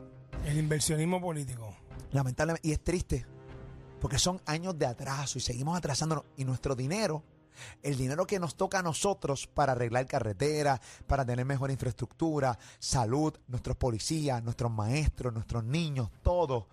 El 0.45 0.57
inversionismo 0.57 1.19
político. 1.19 1.75
Lamentablemente, 2.11 2.65
y 2.65 2.71
es 2.71 2.81
triste, 2.81 3.25
porque 4.03 4.19
son 4.19 4.41
años 4.45 4.77
de 4.77 4.85
atraso 4.85 5.37
y 5.37 5.41
seguimos 5.41 5.77
atrasándonos. 5.77 6.25
Y 6.35 6.43
nuestro 6.43 6.75
dinero, 6.75 7.23
el 7.81 7.95
dinero 7.95 8.27
que 8.27 8.37
nos 8.37 8.57
toca 8.57 8.79
a 8.79 8.83
nosotros 8.83 9.47
para 9.47 9.71
arreglar 9.71 10.07
carreteras, 10.07 10.81
para 11.07 11.25
tener 11.25 11.45
mejor 11.45 11.71
infraestructura, 11.71 12.59
salud, 12.79 13.33
nuestros 13.47 13.77
policías, 13.77 14.43
nuestros 14.43 14.69
maestros, 14.73 15.33
nuestros 15.33 15.63
niños, 15.63 16.09
todo, 16.21 16.67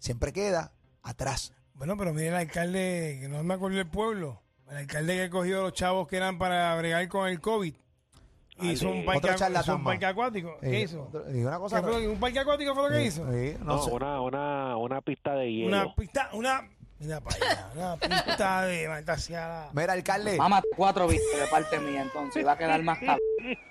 siempre 0.00 0.32
queda 0.32 0.72
atrás. 1.04 1.52
Bueno, 1.74 1.96
pero 1.96 2.12
mire 2.12 2.30
el 2.30 2.34
alcalde, 2.34 3.18
que 3.20 3.28
no 3.28 3.40
me 3.44 3.54
acuerdo 3.54 3.76
del 3.76 3.88
pueblo, 3.88 4.42
el 4.68 4.78
alcalde 4.78 5.14
que 5.16 5.30
cogió 5.30 5.62
los 5.62 5.74
chavos 5.74 6.08
que 6.08 6.16
eran 6.16 6.38
para 6.38 6.74
bregar 6.76 7.06
con 7.06 7.28
el 7.28 7.40
COVID. 7.40 7.76
Hizo 8.60 8.90
un 8.90 9.04
parque, 9.04 9.18
Otro 9.18 9.32
acu- 9.32 9.38
charlatán 9.38 9.62
hizo 9.64 9.76
un 9.76 9.82
más. 9.82 9.92
parque 9.92 10.06
acuático. 10.06 10.56
¿Qué 10.60 10.76
Eh, 10.76 10.80
hizo? 10.82 11.02
otro- 11.02 11.24
y 11.36 11.44
una 11.44 11.58
cosa 11.58 11.76
¿Qué 11.76 11.82
fue 11.82 11.92
lo 11.92 11.98
que- 12.00 12.08
¿Un 12.08 12.20
parque 12.20 12.38
acuático 12.40 12.74
fue 12.74 12.82
lo 12.84 12.96
que 12.96 13.04
hizo? 13.04 13.32
Sí, 13.32 13.54
no 13.60 13.64
No, 13.64 13.82
sé. 13.82 13.90
una, 13.90 14.20
una, 14.20 14.76
una 14.76 15.00
pista 15.00 15.34
de 15.34 15.52
hielo. 15.52 15.68
Una 15.68 15.94
pista, 15.94 16.28
una, 16.32 16.68
mira 16.98 17.20
para 17.20 17.36
allá, 17.36 17.68
una 17.74 17.96
pista 17.96 18.62
de 18.62 18.88
la- 18.88 19.70
Mira, 19.72 19.92
alcalde, 19.92 20.36
Vamos 20.36 20.58
a 20.58 20.62
cuatro 20.76 21.06
vistas 21.06 21.40
de 21.40 21.46
parte 21.46 21.78
mía, 21.78 22.02
entonces 22.02 22.44
va 22.46 22.52
a 22.52 22.58
quedar 22.58 22.82
más 22.82 22.98
caro. 22.98 23.20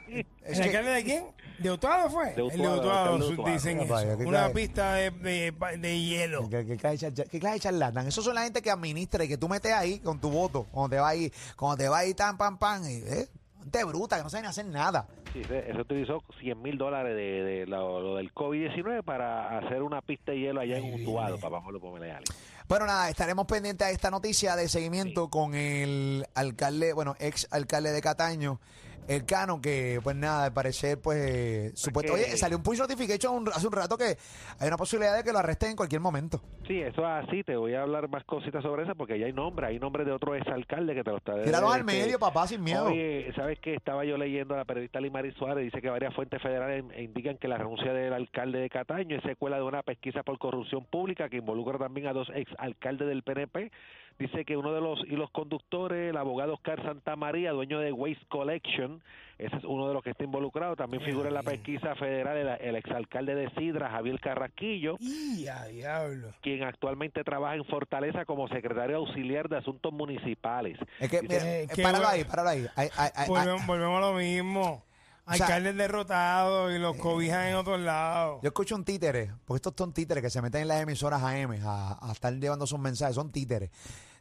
es 0.08 0.26
¿El 0.46 0.56
que- 0.56 0.64
alcalde 0.64 0.92
de 0.92 1.04
quién? 1.04 1.24
¿De 1.60 1.72
Utuado 1.72 2.08
fue? 2.12 2.26
De 2.28 2.30
el 2.30 2.36
de 2.36 2.44
Utuado, 2.56 2.78
Utuado, 2.80 3.00
alcalde 3.00 3.18
de 3.20 3.26
su- 3.26 3.34
Utuado. 3.34 3.52
dicen 3.54 3.78
para 3.80 3.84
eso. 3.88 3.96
allá, 4.12 4.18
¿qué 4.18 4.26
Una 4.26 4.50
pista 4.54 4.94
de, 4.94 5.10
de, 5.12 5.54
de 5.80 6.00
hielo. 6.00 6.48
¿Qué, 6.50 6.66
qué 6.68 6.78
clase 6.78 7.10
de 7.10 7.14
char- 7.24 7.30
qué 7.30 7.40
clase 7.40 7.54
de 7.56 7.60
charlatán? 7.62 8.08
Esos 8.08 8.24
son 8.24 8.36
la 8.36 8.44
gente 8.44 8.62
que 8.62 8.70
administra 8.70 9.24
y 9.24 9.28
que 9.28 9.38
tú 9.40 9.50
metes 9.50 9.74
ahí 9.74 10.00
con 10.00 10.22
tu 10.22 10.30
voto, 10.30 10.68
cuando 10.72 10.96
te 10.96 11.02
va 11.02 11.10
ahí, 11.10 11.34
cuando 11.56 11.78
te 11.78 11.90
va 11.90 11.98
ahí 11.98 12.14
tan, 12.14 12.38
pam, 12.38 12.60
pam, 12.60 12.84
y, 12.88 12.98
eh, 12.98 13.28
gente 13.68 13.84
bruta 13.84 14.18
que 14.18 14.24
no 14.24 14.30
saben 14.30 14.46
hacer 14.46 14.66
nada. 14.66 15.08
Sí, 15.34 15.44
se, 15.44 15.72
se 15.72 15.82
utilizó 15.82 16.24
100 16.40 16.62
mil 16.62 16.78
dólares 16.78 17.16
de, 17.16 17.44
de 17.44 17.68
lo, 17.68 18.00
lo 18.00 18.16
del 18.16 18.34
COVID-19 18.34 19.04
para 19.04 19.58
hacer 19.58 19.84
una 19.84 20.02
pista 20.02 20.32
de 20.32 20.40
hielo 20.40 20.62
allá 20.62 20.78
en 20.78 21.02
Utuado, 21.02 21.38
para 21.40 21.62
Pablo 21.62 21.80
Pomeleali. 21.80 22.26
Bueno, 22.68 22.86
nada, 22.86 23.10
estaremos 23.10 23.46
pendientes 23.46 23.88
a 23.88 23.92
esta 23.92 24.10
noticia 24.10 24.56
de 24.56 24.68
seguimiento 24.68 25.30
con 25.30 25.54
el 25.54 26.26
alcalde, 26.34 26.94
bueno, 26.94 27.16
ex 27.20 27.48
alcalde 27.52 27.92
de 27.92 28.02
Cataño, 28.02 28.60
el 29.08 29.26
Cano, 29.26 29.62
que 29.62 30.00
pues 30.04 30.16
nada, 30.16 30.46
al 30.46 30.54
parecer, 30.54 31.00
pues, 31.02 31.72
supuesto, 31.80 32.14
oye, 32.14 32.36
salió 32.38 32.58
un 32.58 32.64
push 32.64 32.80
notification 32.80 33.34
un- 33.36 33.48
hace 33.50 33.66
un 33.68 33.74
rato 33.74 33.98
que 33.98 34.18
hay 34.60 34.68
una 34.68 34.78
posibilidad 34.78 35.16
de 35.18 35.24
que 35.24 35.32
lo 35.32 35.40
arresten 35.40 35.72
en 35.72 35.76
cualquier 35.76 36.02
momento. 36.02 36.42
Sí, 36.68 36.82
eso 36.82 37.02
es 37.02 37.28
así. 37.28 37.44
Te 37.44 37.56
voy 37.56 37.74
a 37.74 37.84
hablar 37.84 38.10
más 38.10 38.24
cositas 38.26 38.62
sobre 38.62 38.84
eso 38.84 38.96
porque 38.96 39.18
ya 39.18 39.26
hay 39.26 39.34
nombre. 39.34 39.68
Hay 39.68 39.80
nombre 39.80 40.04
de 40.04 40.12
otro 40.12 40.36
exalcalde 40.36 40.94
que 40.94 41.04
te 41.04 41.12
lo 41.12 41.18
está 41.18 41.42
Tíralos 41.44 41.74
al 41.74 41.80
este, 41.82 41.92
medio, 41.94 42.20
papá, 42.20 42.48
sin 42.48 42.62
miedo. 42.64 42.86
Oye, 42.86 43.32
¿sabes 43.36 43.58
qué? 43.60 43.76
Estaba 43.76 44.04
yo 44.04 44.18
leyendo 44.18 44.54
a 44.54 44.58
la 44.58 44.66
periodista 44.66 45.00
Limari 45.00 45.32
Suárez, 45.34 45.64
dice 45.64 45.82
que 45.82 45.90
varias 45.90 46.14
fuentes 46.14 46.42
federales 46.42 46.84
indican 46.98 47.38
que 47.38 47.48
la 47.48 47.58
renuncia 47.58 47.94
del 47.94 48.12
alcalde 48.14 48.60
de 48.60 48.70
Cataño 48.70 49.16
es 49.18 49.24
secuela 49.24 49.58
de 49.58 49.64
una 49.64 49.84
pesquisa 49.84 50.24
por 50.24 50.38
corrupción 50.40 50.86
pública 50.86 51.30
que 51.30 51.38
involucra 51.38 51.78
también 51.78 52.08
a 52.08 52.14
dos 52.14 52.28
exalcaldes 52.36 53.08
del 53.08 53.24
PNP. 53.24 53.72
Dice 54.20 54.46
que 54.46 54.58
uno 54.58 54.74
de 54.74 54.82
los 54.82 55.00
hilos 55.08 55.30
conductores, 55.32 56.10
el 56.10 56.18
abogado 56.18 56.54
Oscar 56.56 56.82
Santamaría, 56.84 57.52
dueño 57.52 57.80
de 57.80 57.92
Waste 57.92 58.26
Collection, 58.30 59.00
ese 59.38 59.56
es 59.56 59.64
uno 59.64 59.88
de 59.88 59.94
los 59.94 60.04
que 60.04 60.10
está 60.10 60.24
involucrado. 60.24 60.76
También 60.76 61.04
figura 61.04 61.28
en 61.28 61.36
la 61.36 61.44
pesquisa 61.44 61.94
federal 61.96 62.36
el, 62.36 62.48
el 62.68 62.76
exalcalde 62.78 63.36
de 63.36 63.52
Sidra, 63.52 63.92
Javier 63.92 64.20
Carrasquillo, 64.20 64.96
Y 65.00 65.46
a 65.48 65.66
diablo. 65.66 66.30
quien 66.42 66.64
actualmente 66.64 67.24
trabaja 67.24 67.56
en 67.56 67.66
Fortaleza 67.66 68.26
como 68.26 68.48
secretario 68.48 68.98
auxiliar 68.98 69.50
de 69.50 69.58
Asuntos 69.58 69.94
Municipales. 69.94 70.80
Es 71.00 71.10
que, 71.12 71.22
Dice- 71.22 71.34
mira, 71.36 71.46
Eh, 71.60 71.68
eh, 71.78 71.84
páralo 71.84 72.08
ahí, 72.08 72.24
páralo 72.24 72.50
ahí. 72.50 72.66
Ay, 72.76 72.90
ay, 72.98 73.10
ay, 73.16 73.28
Volvemos, 73.30 73.62
ay. 73.62 73.68
volvemos 73.68 73.98
a 73.98 74.02
lo 74.12 74.14
mismo. 74.18 74.84
Alcaldes 75.28 75.76
derrotados 75.76 76.74
y 76.74 76.80
los 76.80 76.96
cobijan 76.98 77.48
en 77.48 77.56
otros 77.56 77.80
lados. 77.80 78.40
Yo 78.42 78.48
escucho 78.48 78.76
un 78.76 78.84
títere, 78.86 79.34
porque 79.46 79.58
estos 79.58 79.74
son 79.78 79.94
títeres 79.94 80.24
que 80.24 80.30
se 80.30 80.42
meten 80.42 80.62
en 80.62 80.68
las 80.70 80.82
emisoras 80.82 81.22
AM 81.22 81.60
a, 81.66 81.98
a 82.02 82.12
estar 82.12 82.34
llevando 82.34 82.66
sus 82.66 82.80
mensajes, 82.80 83.16
son 83.16 83.32
títeres 83.32 83.70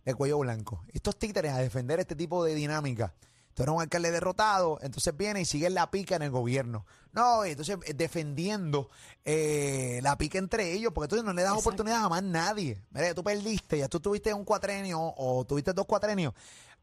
de 0.04 0.14
cuello 0.14 0.38
blanco. 0.38 0.82
Estos 0.92 1.18
títeres 1.18 1.52
a 1.52 1.58
defender 1.58 2.00
este 2.00 2.14
tipo 2.14 2.44
de 2.44 2.54
dinámica. 2.54 3.14
Tú 3.54 3.62
eres 3.62 3.74
un 3.74 3.80
alcalde 3.80 4.10
derrotado, 4.10 4.78
entonces 4.82 5.16
viene 5.16 5.40
y 5.40 5.46
sigue 5.46 5.70
la 5.70 5.90
pica 5.90 6.14
en 6.16 6.20
el 6.22 6.30
gobierno. 6.30 6.84
No, 7.12 7.42
entonces 7.42 7.78
eh, 7.86 7.94
defendiendo 7.94 8.90
eh, 9.24 9.98
la 10.02 10.18
pica 10.18 10.38
entre 10.38 10.72
ellos, 10.72 10.92
porque 10.92 11.06
entonces 11.06 11.24
no 11.24 11.32
le 11.32 11.40
das 11.40 11.52
Exacto. 11.52 11.70
oportunidad 11.70 12.04
a 12.04 12.08
más 12.10 12.22
nadie. 12.22 12.82
Mira, 12.90 13.14
tú 13.14 13.24
perdiste, 13.24 13.78
ya 13.78 13.88
tú 13.88 13.98
tuviste 13.98 14.34
un 14.34 14.44
cuatrenio 14.44 15.00
o 15.00 15.44
tuviste 15.46 15.72
dos 15.72 15.86
cuatrenios. 15.86 16.34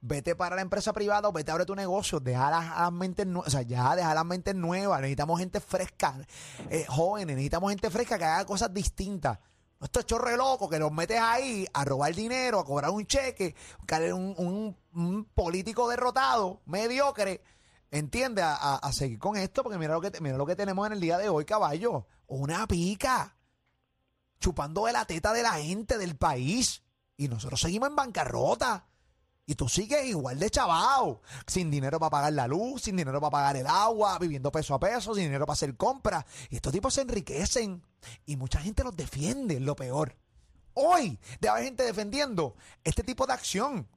Vete 0.05 0.35
para 0.35 0.57
la 0.57 0.61
empresa 0.61 0.91
privada 0.91 1.31
vete 1.31 1.49
a 1.49 1.53
abrir 1.53 1.65
tu 1.65 1.75
negocio, 1.75 2.19
deja 2.19 2.51
las, 2.51 2.77
las 2.77 2.91
mentes 2.91 3.25
nuevas, 3.25 3.47
o 3.47 3.51
sea, 3.51 3.61
ya 3.61 3.95
deja 3.95 4.13
las 4.13 4.25
mentes 4.25 4.53
nuevas, 4.53 4.99
necesitamos 4.99 5.39
gente 5.39 5.61
fresca, 5.61 6.17
eh, 6.69 6.85
jóvenes, 6.89 7.37
necesitamos 7.37 7.69
gente 7.69 7.89
fresca 7.89 8.17
que 8.17 8.25
haga 8.25 8.45
cosas 8.45 8.73
distintas. 8.73 9.39
No 9.79 9.85
estos 9.85 10.05
chorre 10.05 10.35
loco 10.35 10.67
que 10.69 10.77
los 10.77 10.91
metes 10.91 11.21
ahí 11.21 11.65
a 11.73 11.85
robar 11.85 12.13
dinero, 12.13 12.59
a 12.59 12.65
cobrar 12.65 12.91
un 12.91 13.05
cheque, 13.05 13.55
que 13.87 14.13
un, 14.13 14.75
un- 14.93 15.25
político 15.33 15.87
derrotado, 15.87 16.61
mediocre, 16.65 17.41
entiende, 17.89 18.41
a, 18.43 18.91
seguir 18.91 19.19
con 19.19 19.37
esto, 19.37 19.63
porque 19.63 19.77
mira 19.77 19.93
lo 19.93 20.01
que 20.01 20.11
mira 20.19 20.35
lo 20.35 20.45
que 20.45 20.57
tenemos 20.57 20.85
en 20.85 20.93
el 20.93 20.99
día 20.99 21.17
de 21.17 21.29
hoy, 21.29 21.45
caballo, 21.45 22.07
una 22.27 22.67
pica, 22.67 23.37
chupando 24.41 24.85
de 24.85 24.91
la 24.91 25.05
teta 25.05 25.31
de 25.31 25.43
la 25.43 25.53
gente 25.53 25.97
del 25.97 26.17
país, 26.17 26.83
y 27.15 27.29
nosotros 27.29 27.61
seguimos 27.61 27.87
en 27.87 27.95
bancarrota. 27.95 28.85
Y 29.45 29.55
tú 29.55 29.67
sigues 29.67 30.05
igual 30.05 30.39
de 30.39 30.49
chavao, 30.49 31.21
sin 31.47 31.69
dinero 31.69 31.99
para 31.99 32.09
pagar 32.09 32.33
la 32.33 32.47
luz, 32.47 32.83
sin 32.83 32.95
dinero 32.95 33.19
para 33.19 33.31
pagar 33.31 33.57
el 33.57 33.67
agua, 33.67 34.17
viviendo 34.17 34.51
peso 34.51 34.73
a 34.73 34.79
peso, 34.79 35.13
sin 35.13 35.25
dinero 35.25 35.45
para 35.45 35.53
hacer 35.53 35.75
compras. 35.75 36.25
Y 36.49 36.55
estos 36.55 36.71
tipos 36.71 36.93
se 36.93 37.01
enriquecen 37.01 37.83
y 38.25 38.37
mucha 38.37 38.59
gente 38.59 38.83
los 38.83 38.95
defiende, 38.95 39.59
lo 39.59 39.75
peor. 39.75 40.15
Hoy 40.75 41.19
debe 41.41 41.49
haber 41.49 41.65
gente 41.65 41.83
defendiendo 41.83 42.55
este 42.83 43.03
tipo 43.03 43.27
de 43.27 43.33
acción. 43.33 43.87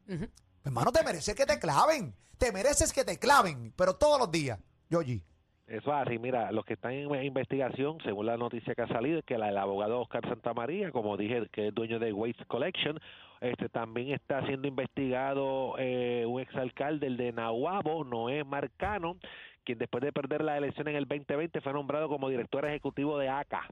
Hermano, 0.64 0.90
te 0.90 1.04
mereces 1.04 1.34
que 1.34 1.46
te 1.46 1.60
claven, 1.60 2.14
te 2.38 2.50
mereces 2.50 2.92
que 2.92 3.04
te 3.04 3.18
claven, 3.18 3.72
pero 3.76 3.94
todos 3.94 4.18
los 4.18 4.30
días. 4.30 4.58
Yogi. 4.90 5.22
Eso 5.66 5.90
es 5.92 6.06
así, 6.06 6.18
mira, 6.20 6.52
los 6.52 6.64
que 6.64 6.74
están 6.74 6.92
en 6.92 7.24
investigación, 7.24 7.98
según 8.04 8.26
la 8.26 8.36
noticia 8.36 8.72
que 8.76 8.82
ha 8.82 8.86
salido, 8.86 9.18
es 9.18 9.24
que 9.24 9.34
el 9.34 9.42
abogado 9.42 10.00
Oscar 10.00 10.22
Santamaría, 10.28 10.92
como 10.92 11.16
dije, 11.16 11.48
que 11.50 11.68
es 11.68 11.74
dueño 11.74 11.98
de 11.98 12.12
Waste 12.12 12.44
Collection, 12.44 13.00
este 13.40 13.68
también 13.68 14.12
está 14.12 14.46
siendo 14.46 14.68
investigado 14.68 15.74
eh, 15.78 16.24
un 16.24 16.40
exalcalde, 16.40 17.10
de 17.10 17.32
Nahuabo, 17.32 18.04
Noé 18.04 18.44
Marcano, 18.44 19.16
quien 19.64 19.78
después 19.78 20.04
de 20.04 20.12
perder 20.12 20.44
la 20.44 20.56
elección 20.56 20.86
en 20.86 20.94
el 20.94 21.06
2020 21.06 21.60
fue 21.60 21.72
nombrado 21.72 22.08
como 22.08 22.28
director 22.28 22.64
ejecutivo 22.64 23.18
de 23.18 23.28
ACA. 23.28 23.68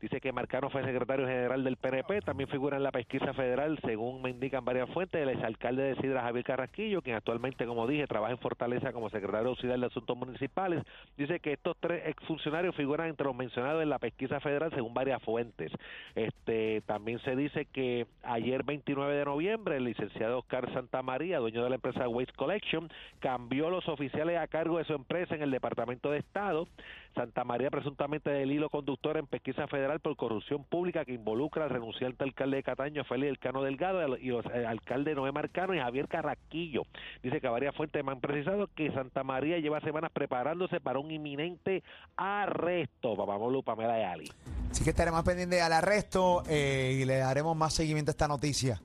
Dice 0.00 0.20
que 0.20 0.32
Marcano 0.32 0.70
fue 0.70 0.84
secretario 0.84 1.26
general 1.26 1.64
del 1.64 1.76
PNP, 1.76 2.20
también 2.22 2.48
figura 2.48 2.76
en 2.76 2.82
la 2.82 2.92
pesquisa 2.92 3.32
federal, 3.32 3.78
según 3.84 4.22
me 4.22 4.30
indican 4.30 4.64
varias 4.64 4.90
fuentes, 4.90 5.20
el 5.20 5.30
exalcalde 5.30 5.82
de 5.82 5.96
Sidra 5.96 6.22
Javier 6.22 6.44
Carrasquillo, 6.44 7.02
quien 7.02 7.16
actualmente, 7.16 7.66
como 7.66 7.86
dije, 7.86 8.06
trabaja 8.06 8.32
en 8.32 8.38
Fortaleza 8.38 8.92
como 8.92 9.10
secretario 9.10 9.48
auxiliar 9.48 9.78
de 9.78 9.86
Asuntos 9.86 10.16
Municipales. 10.16 10.82
Dice 11.16 11.40
que 11.40 11.52
estos 11.54 11.76
tres 11.80 12.06
exfuncionarios 12.06 12.74
figuran 12.76 13.08
entre 13.08 13.26
los 13.26 13.34
mencionados 13.34 13.82
en 13.82 13.88
la 13.88 13.98
pesquisa 13.98 14.40
federal, 14.40 14.70
según 14.74 14.94
varias 14.94 15.22
fuentes. 15.22 15.72
Este 16.14 16.82
También 16.86 17.18
se 17.20 17.36
dice 17.36 17.66
que 17.66 18.06
ayer, 18.22 18.62
29 18.64 19.14
de 19.14 19.24
noviembre, 19.24 19.76
el 19.76 19.84
licenciado 19.84 20.38
Oscar 20.38 20.72
Santamaría, 20.72 21.38
dueño 21.38 21.62
de 21.62 21.70
la 21.70 21.76
empresa 21.76 22.08
Waste 22.08 22.34
Collection, 22.34 22.90
cambió 23.20 23.70
los 23.70 23.88
oficiales 23.88 24.38
a 24.38 24.46
cargo 24.48 24.78
de 24.78 24.84
su 24.84 24.92
empresa 24.92 25.34
en 25.34 25.42
el 25.42 25.50
Departamento 25.50 26.10
de 26.10 26.18
Estado. 26.18 26.66
Santa 27.14 27.44
María 27.44 27.70
presuntamente 27.70 28.30
del 28.30 28.50
hilo 28.50 28.68
conductor 28.68 29.16
en 29.16 29.26
pesquisa 29.26 29.66
federal 29.68 30.00
por 30.00 30.16
corrupción 30.16 30.64
pública 30.64 31.04
que 31.04 31.12
involucra 31.12 31.64
al 31.64 31.70
renunciante 31.70 32.24
alcalde 32.24 32.56
de 32.56 32.62
Cataño, 32.62 33.04
Félix 33.04 33.30
Elcano 33.30 33.62
Delgado, 33.62 34.16
y 34.16 34.28
los 34.28 34.44
eh, 34.46 34.66
alcalde 34.66 35.14
Noé 35.14 35.32
Marcano 35.32 35.74
y 35.74 35.78
Javier 35.78 36.08
Carraquillo. 36.08 36.82
Dice 37.22 37.40
que 37.40 37.48
varias 37.48 37.74
fuentes 37.74 38.04
me 38.04 38.12
han 38.12 38.20
precisado 38.20 38.68
que 38.74 38.92
Santa 38.92 39.22
María 39.22 39.58
lleva 39.58 39.80
semanas 39.80 40.10
preparándose 40.12 40.80
para 40.80 40.98
un 40.98 41.10
inminente 41.10 41.82
arresto. 42.16 43.16
Papamolu, 43.16 43.62
Pamela 43.62 43.98
y 43.98 44.02
Ali. 44.02 44.32
Así 44.70 44.82
que 44.82 44.90
estaremos 44.90 45.22
pendientes 45.22 45.62
al 45.62 45.72
arresto 45.72 46.42
eh, 46.48 46.98
y 47.00 47.04
le 47.04 47.18
daremos 47.18 47.56
más 47.56 47.74
seguimiento 47.74 48.10
a 48.10 48.12
esta 48.12 48.26
noticia. 48.28 48.80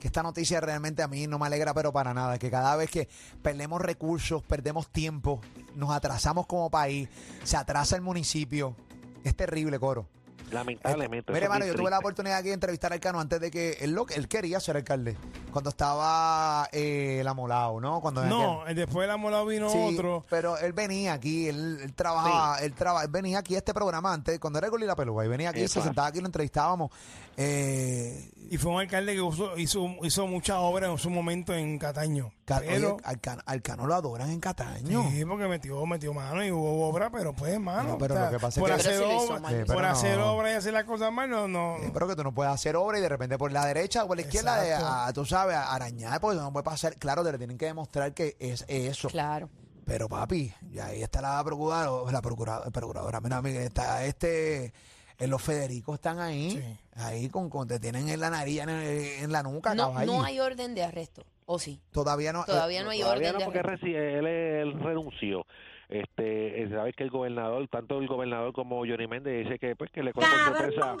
Que 0.00 0.08
esta 0.08 0.22
noticia 0.22 0.60
realmente 0.60 1.02
a 1.02 1.08
mí 1.08 1.26
no 1.26 1.38
me 1.38 1.46
alegra, 1.46 1.74
pero 1.74 1.92
para 1.92 2.14
nada. 2.14 2.38
Que 2.38 2.50
cada 2.50 2.74
vez 2.74 2.90
que 2.90 3.08
perdemos 3.42 3.80
recursos, 3.80 4.42
perdemos 4.42 4.88
tiempo, 4.90 5.40
nos 5.76 5.90
atrasamos 5.90 6.46
como 6.46 6.70
país, 6.70 7.08
se 7.44 7.56
atrasa 7.56 7.96
el 7.96 8.02
municipio. 8.02 8.74
Es 9.22 9.36
terrible, 9.36 9.78
Coro. 9.78 10.08
Lamentablemente. 10.50 11.32
Mire, 11.32 11.44
hermano, 11.44 11.66
yo 11.66 11.74
tuve 11.74 11.90
la 11.90 11.98
oportunidad 11.98 12.38
aquí 12.38 12.48
de 12.48 12.54
entrevistar 12.54 12.92
al 12.92 13.00
Cano 13.00 13.20
antes 13.20 13.40
de 13.40 13.50
que 13.50 13.78
él, 13.80 13.92
lo, 13.92 14.06
él 14.08 14.28
quería 14.28 14.60
ser 14.60 14.76
alcalde. 14.76 15.16
Cuando 15.52 15.70
estaba 15.70 16.68
eh, 16.72 17.22
la 17.24 17.34
Molao, 17.34 17.80
¿no? 17.80 18.00
Cuando 18.00 18.24
No, 18.24 18.64
después 18.74 19.04
de 19.04 19.08
la 19.08 19.16
mola 19.16 19.42
vino 19.44 19.70
Sí, 19.70 19.78
otro. 19.94 20.24
pero 20.30 20.56
él 20.58 20.72
venía 20.72 21.12
aquí, 21.14 21.48
él, 21.48 21.78
él 21.82 21.94
trabajaba, 21.94 22.58
él, 22.60 22.72
traba- 22.74 23.02
él 23.04 23.10
venía 23.10 23.38
aquí 23.38 23.54
a 23.54 23.58
este 23.58 23.74
programa 23.74 24.12
antes, 24.12 24.38
cuando 24.38 24.58
era 24.58 24.68
Goli 24.68 24.86
la 24.86 24.96
Peluga, 24.96 25.24
y 25.24 25.28
venía 25.28 25.50
aquí, 25.50 25.66
se 25.68 25.80
sentaba 25.82 26.08
aquí, 26.08 26.20
lo 26.20 26.26
entrevistábamos. 26.26 26.90
Eh, 27.36 28.30
Y 28.50 28.58
fue 28.58 28.72
un 28.72 28.80
alcalde 28.80 29.14
que 29.14 29.20
usó- 29.22 29.56
hizo, 29.56 29.86
hizo 30.02 30.26
mucha 30.26 30.58
obra 30.60 30.88
en 30.90 30.98
su 30.98 31.08
momento 31.10 31.54
en 31.54 31.78
Cataño. 31.78 32.32
Ca- 32.50 32.60
Pero, 32.66 32.94
oye, 32.96 33.02
al, 33.04 33.20
Cano, 33.20 33.42
al 33.46 33.62
Cano 33.62 33.86
lo 33.86 33.94
adoran 33.94 34.30
en 34.30 34.40
Cataño. 34.40 35.08
sí, 35.10 35.24
porque 35.24 35.46
metió, 35.46 35.86
metió 35.86 36.12
mano 36.12 36.44
y 36.44 36.50
hubo 36.50 36.88
obra, 36.88 37.08
pero 37.10 37.32
pues, 37.32 37.60
mano. 37.60 37.90
No, 37.90 37.98
pero 37.98 38.18
lo 38.18 38.28
que 38.30 38.38
pasa 38.40 38.48
es 38.48 38.58
por 38.58 38.68
que- 38.68 38.74
hacer 38.74 39.02
obra. 39.02 39.48
Sí, 39.48 39.72
por 39.72 39.84
hacer 39.84 40.18
no. 40.18 40.32
obra 40.32 40.50
y 40.50 40.54
hacer 40.56 40.72
las 40.72 40.84
cosas 40.84 41.12
mal, 41.12 41.30
no, 41.30 41.46
no. 41.46 41.76
Sí, 41.80 41.90
pero 41.92 42.08
que 42.08 42.16
tú 42.16 42.24
no 42.24 42.32
puedes 42.34 42.52
hacer 42.52 42.74
obra 42.74 42.98
y 42.98 43.02
de 43.02 43.08
repente 43.08 43.38
por 43.38 43.52
la 43.52 43.64
derecha 43.66 44.02
o 44.04 44.08
por 44.08 44.16
la 44.16 44.22
izquierda, 44.22 44.60
de- 44.60 44.70
Exacto. 44.72 44.86
a- 44.88 45.12
tú 45.12 45.24
sabes, 45.24 45.54
a- 45.56 45.72
arañar, 45.72 46.20
porque 46.20 46.36
no 46.38 46.52
puede 46.52 46.64
pasar. 46.64 46.96
Claro, 46.96 47.22
te 47.24 47.30
le 47.32 47.38
tienen 47.38 47.56
que 47.56 47.66
demostrar 47.66 48.12
que 48.14 48.36
es 48.40 48.64
eso. 48.66 49.08
Claro. 49.08 49.48
Pero 49.84 50.08
papi, 50.08 50.52
y 50.72 50.78
ahí 50.78 51.02
está 51.02 51.20
la 51.20 51.42
procuradora, 51.44 52.12
la 52.12 52.20
procuradora, 52.22 52.70
procuradora 52.70 53.20
mira, 53.20 53.36
amiga, 53.38 53.60
está 53.60 54.04
este, 54.04 54.72
eh, 55.18 55.26
los 55.26 55.42
Federicos 55.42 55.96
están 55.96 56.20
ahí, 56.20 56.50
Sí. 56.52 56.78
ahí 57.00 57.28
con, 57.28 57.50
con 57.50 57.66
te 57.66 57.80
tienen 57.80 58.08
en 58.08 58.20
la 58.20 58.30
nariz, 58.30 58.60
en, 58.60 58.68
en 58.70 59.32
la 59.32 59.42
nuca, 59.42 59.74
No, 59.74 59.88
caballo. 59.88 60.12
no 60.12 60.22
hay 60.24 60.38
orden 60.40 60.74
de 60.74 60.84
arresto. 60.84 61.24
¿O 61.52 61.58
sí? 61.58 61.80
Todavía 61.90 62.32
no. 62.32 62.44
Todavía 62.44 62.84
no 62.84 62.90
hay 62.90 63.00
Todavía 63.00 63.30
orden 63.30 63.32
no, 63.32 63.38
de 63.40 63.44
porque 63.44 63.58
arresto. 63.58 63.86
reci- 63.86 63.96
él, 63.96 64.24
él 64.24 64.80
renunció. 64.80 65.44
Este, 65.90 66.62
eh, 66.62 66.68
sabes 66.70 66.94
que 66.94 67.02
el 67.02 67.10
gobernador, 67.10 67.66
tanto 67.68 67.98
el 67.98 68.06
gobernador 68.06 68.52
como 68.52 68.76
Johnny 68.86 69.06
Méndez, 69.08 69.44
dice 69.44 69.58
que 69.58 69.74
pues 69.74 69.90
que 69.90 70.02
le 70.02 70.12
cortó 70.12 70.30
sorpresa. 70.30 70.96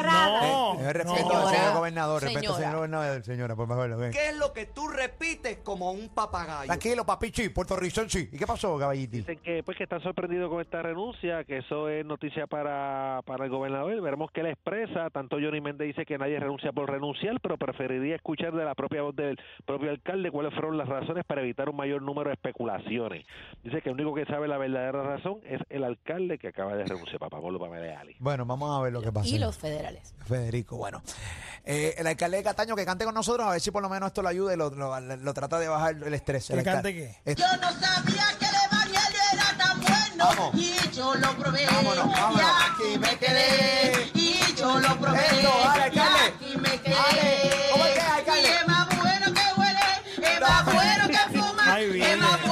No, 0.00 0.80
Eh, 0.80 0.92
respeto 0.92 1.28
no. 1.28 1.36
al 1.36 1.48
señor 1.48 1.50
Señora, 1.50 1.74
gobernador, 1.74 2.22
respeto 2.22 2.38
al 2.38 2.42
señora. 2.44 2.58
señor 2.58 2.76
gobernador, 2.76 3.22
señora, 3.22 3.56
por 3.56 3.68
favor. 3.68 3.96
ven. 3.98 4.12
¿Qué 4.12 4.28
es 4.30 4.36
lo 4.38 4.52
que 4.52 4.66
tú 4.66 4.88
repites 4.88 5.58
como 5.58 5.90
un 5.92 6.08
papagayo? 6.08 6.66
Tranquilo, 6.66 7.04
papichi, 7.04 7.48
puertorricense. 7.50 8.30
¿Y 8.32 8.38
qué 8.38 8.46
pasó, 8.46 8.78
caballiti? 8.78 9.18
Dicen 9.18 9.38
que 9.40 9.62
pues 9.62 9.76
que 9.76 9.84
están 9.84 10.02
sorprendidos 10.02 10.48
con 10.50 10.60
esta 10.60 10.82
renuncia, 10.82 11.44
que 11.44 11.58
eso 11.58 11.88
es 11.88 12.04
noticia 12.06 12.46
para, 12.46 13.20
para 13.26 13.44
el 13.44 13.50
gobernador. 13.50 14.00
Veremos 14.00 14.30
qué 14.32 14.42
le 14.42 14.50
expresa. 14.52 15.10
Tanto 15.10 15.36
Johnny 15.36 15.60
Méndez 15.60 15.88
dice 15.88 16.06
que 16.06 16.18
nadie 16.18 16.38
renuncia 16.40 16.72
por 16.72 16.90
renunciar, 16.90 17.40
pero 17.40 17.56
preferiría 17.58 18.16
escuchar 18.16 18.52
de 18.54 18.64
la 18.64 18.74
propia 18.74 19.02
voz 19.02 19.14
del 19.14 19.38
propio 19.66 19.90
alcalde 19.90 20.30
cuáles 20.30 20.54
fueron 20.54 20.78
las 20.78 20.88
razones 20.88 21.24
para 21.24 21.42
evitar 21.42 21.68
un 21.68 21.76
mayor 21.76 22.02
número 22.02 22.28
de 22.30 22.34
especulaciones. 22.34 23.26
Dice 23.62 23.82
que 23.82 23.90
el 23.90 23.94
único 23.94 24.14
que 24.14 24.24
sabe 24.30 24.48
la 24.48 24.56
verdadera 24.58 25.02
razón 25.02 25.40
es 25.44 25.60
el 25.68 25.84
alcalde 25.84 26.38
que 26.38 26.48
acaba 26.48 26.74
de 26.76 26.84
renunciar, 26.84 27.18
papá 27.18 27.40
Pablo 27.40 27.58
Pamela 27.58 28.00
Ali. 28.00 28.16
Bueno, 28.18 28.46
vamos 28.46 28.78
a 28.78 28.82
ver 28.82 28.92
lo 28.92 29.02
que 29.02 29.12
pasa. 29.12 29.28
Y 29.28 29.38
los 29.38 29.56
federales. 29.58 30.14
Federico, 30.26 30.76
bueno. 30.76 31.02
Eh, 31.64 31.94
el 31.98 32.06
alcalde 32.06 32.38
de 32.38 32.42
Cataño 32.42 32.74
que 32.76 32.84
cante 32.86 33.04
con 33.04 33.14
nosotros, 33.14 33.46
a 33.46 33.50
ver 33.52 33.60
si 33.60 33.70
por 33.70 33.82
lo 33.82 33.88
menos 33.88 34.06
esto 34.08 34.22
lo 34.22 34.28
ayuda 34.28 34.54
y 34.54 34.56
lo, 34.56 34.70
lo- 34.70 35.00
lo 35.00 35.34
trata 35.34 35.58
de 35.58 35.68
bajar 35.68 35.94
el 35.94 36.14
estrés. 36.14 36.46
¿Que 36.46 36.52
El 36.54 36.58
alcalde- 36.60 36.72
cante 36.82 36.94
qué? 36.94 37.30
Este- 37.30 37.42
Yo 37.42 37.56
no 37.58 37.70
sabía 37.72 38.24
que 38.38 38.44
el 38.46 38.54
evangelio 38.72 39.20
era 39.32 39.58
tan 39.58 39.80
bueno 39.80 40.24
Vamos. 40.24 40.54
y 40.54 40.74
yo 40.96 41.14
lo 41.14 41.28
probé 41.36 41.66
Vámonos, 41.66 42.06
vámonos. 42.12 42.42
y 42.42 42.92
aquí 42.92 42.98
me 42.98 43.18
quedé 43.18 44.10
y 44.14 44.54
yo 44.56 44.78
lo 44.80 44.96
probé 44.98 45.18
Esto, 45.20 45.48
dale, 45.64 45.82
alcalde. 45.82 46.18
y 46.40 46.44
aquí 46.44 46.56
me 46.58 46.80
quedé 46.80 46.94
Dale. 46.94 47.50
¿Cómo 47.72 47.84
es 47.86 47.92
que 47.92 47.98
es, 47.98 48.04
alcalde? 48.06 48.42
y 48.42 48.46
es 48.46 48.66
más 48.68 48.88
bueno 48.98 49.26
que 49.34 49.60
huele 49.60 49.80
es 50.34 50.40
más 50.40 50.64
bueno 50.64 51.08
que 51.08 51.38
fuma 51.38 51.80
es 51.80 52.18
más 52.18 52.40
bueno 52.42 52.49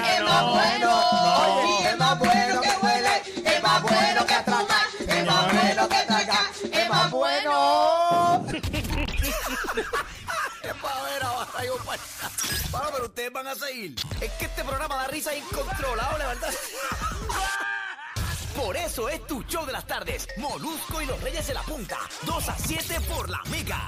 mira, 0.00 0.14
es 0.14 0.20
no, 0.20 0.26
más 0.26 0.44
bueno 0.44 0.88
no, 0.88 1.82
y 1.82 1.86
es 1.86 1.98
más 1.98 2.18
bueno 2.18 2.60
que 2.60 2.70
huele 2.82 3.22
es 3.44 3.62
más 3.62 3.82
bueno 3.82 4.26
que 4.26 4.34
fuma 4.44 4.80
es 5.00 5.26
más 5.26 5.52
bueno 5.52 5.88
que 5.88 6.02
traga 6.06 6.40
es 6.72 6.88
más 6.88 7.10
bueno 7.10 8.46
Bueno, 12.70 12.88
pero 12.92 13.04
ustedes 13.06 13.32
van 13.32 13.46
a 13.46 13.54
seguir. 13.54 13.94
Es 14.20 14.30
que 14.32 14.44
este 14.46 14.64
programa 14.64 14.96
da 14.96 15.06
risa 15.08 15.34
incontrolable, 15.34 16.26
¿verdad? 16.26 16.50
Por 18.54 18.76
eso 18.76 19.08
es 19.08 19.26
tu 19.26 19.42
show 19.44 19.64
de 19.66 19.72
las 19.72 19.86
tardes. 19.86 20.26
Molusco 20.36 21.00
y 21.00 21.06
los 21.06 21.20
Reyes 21.22 21.46
de 21.46 21.54
la 21.54 21.62
Punta. 21.62 21.98
2 22.22 22.48
a 22.48 22.56
7 22.58 23.00
por 23.02 23.28
la 23.28 23.42
Mega. 23.50 23.86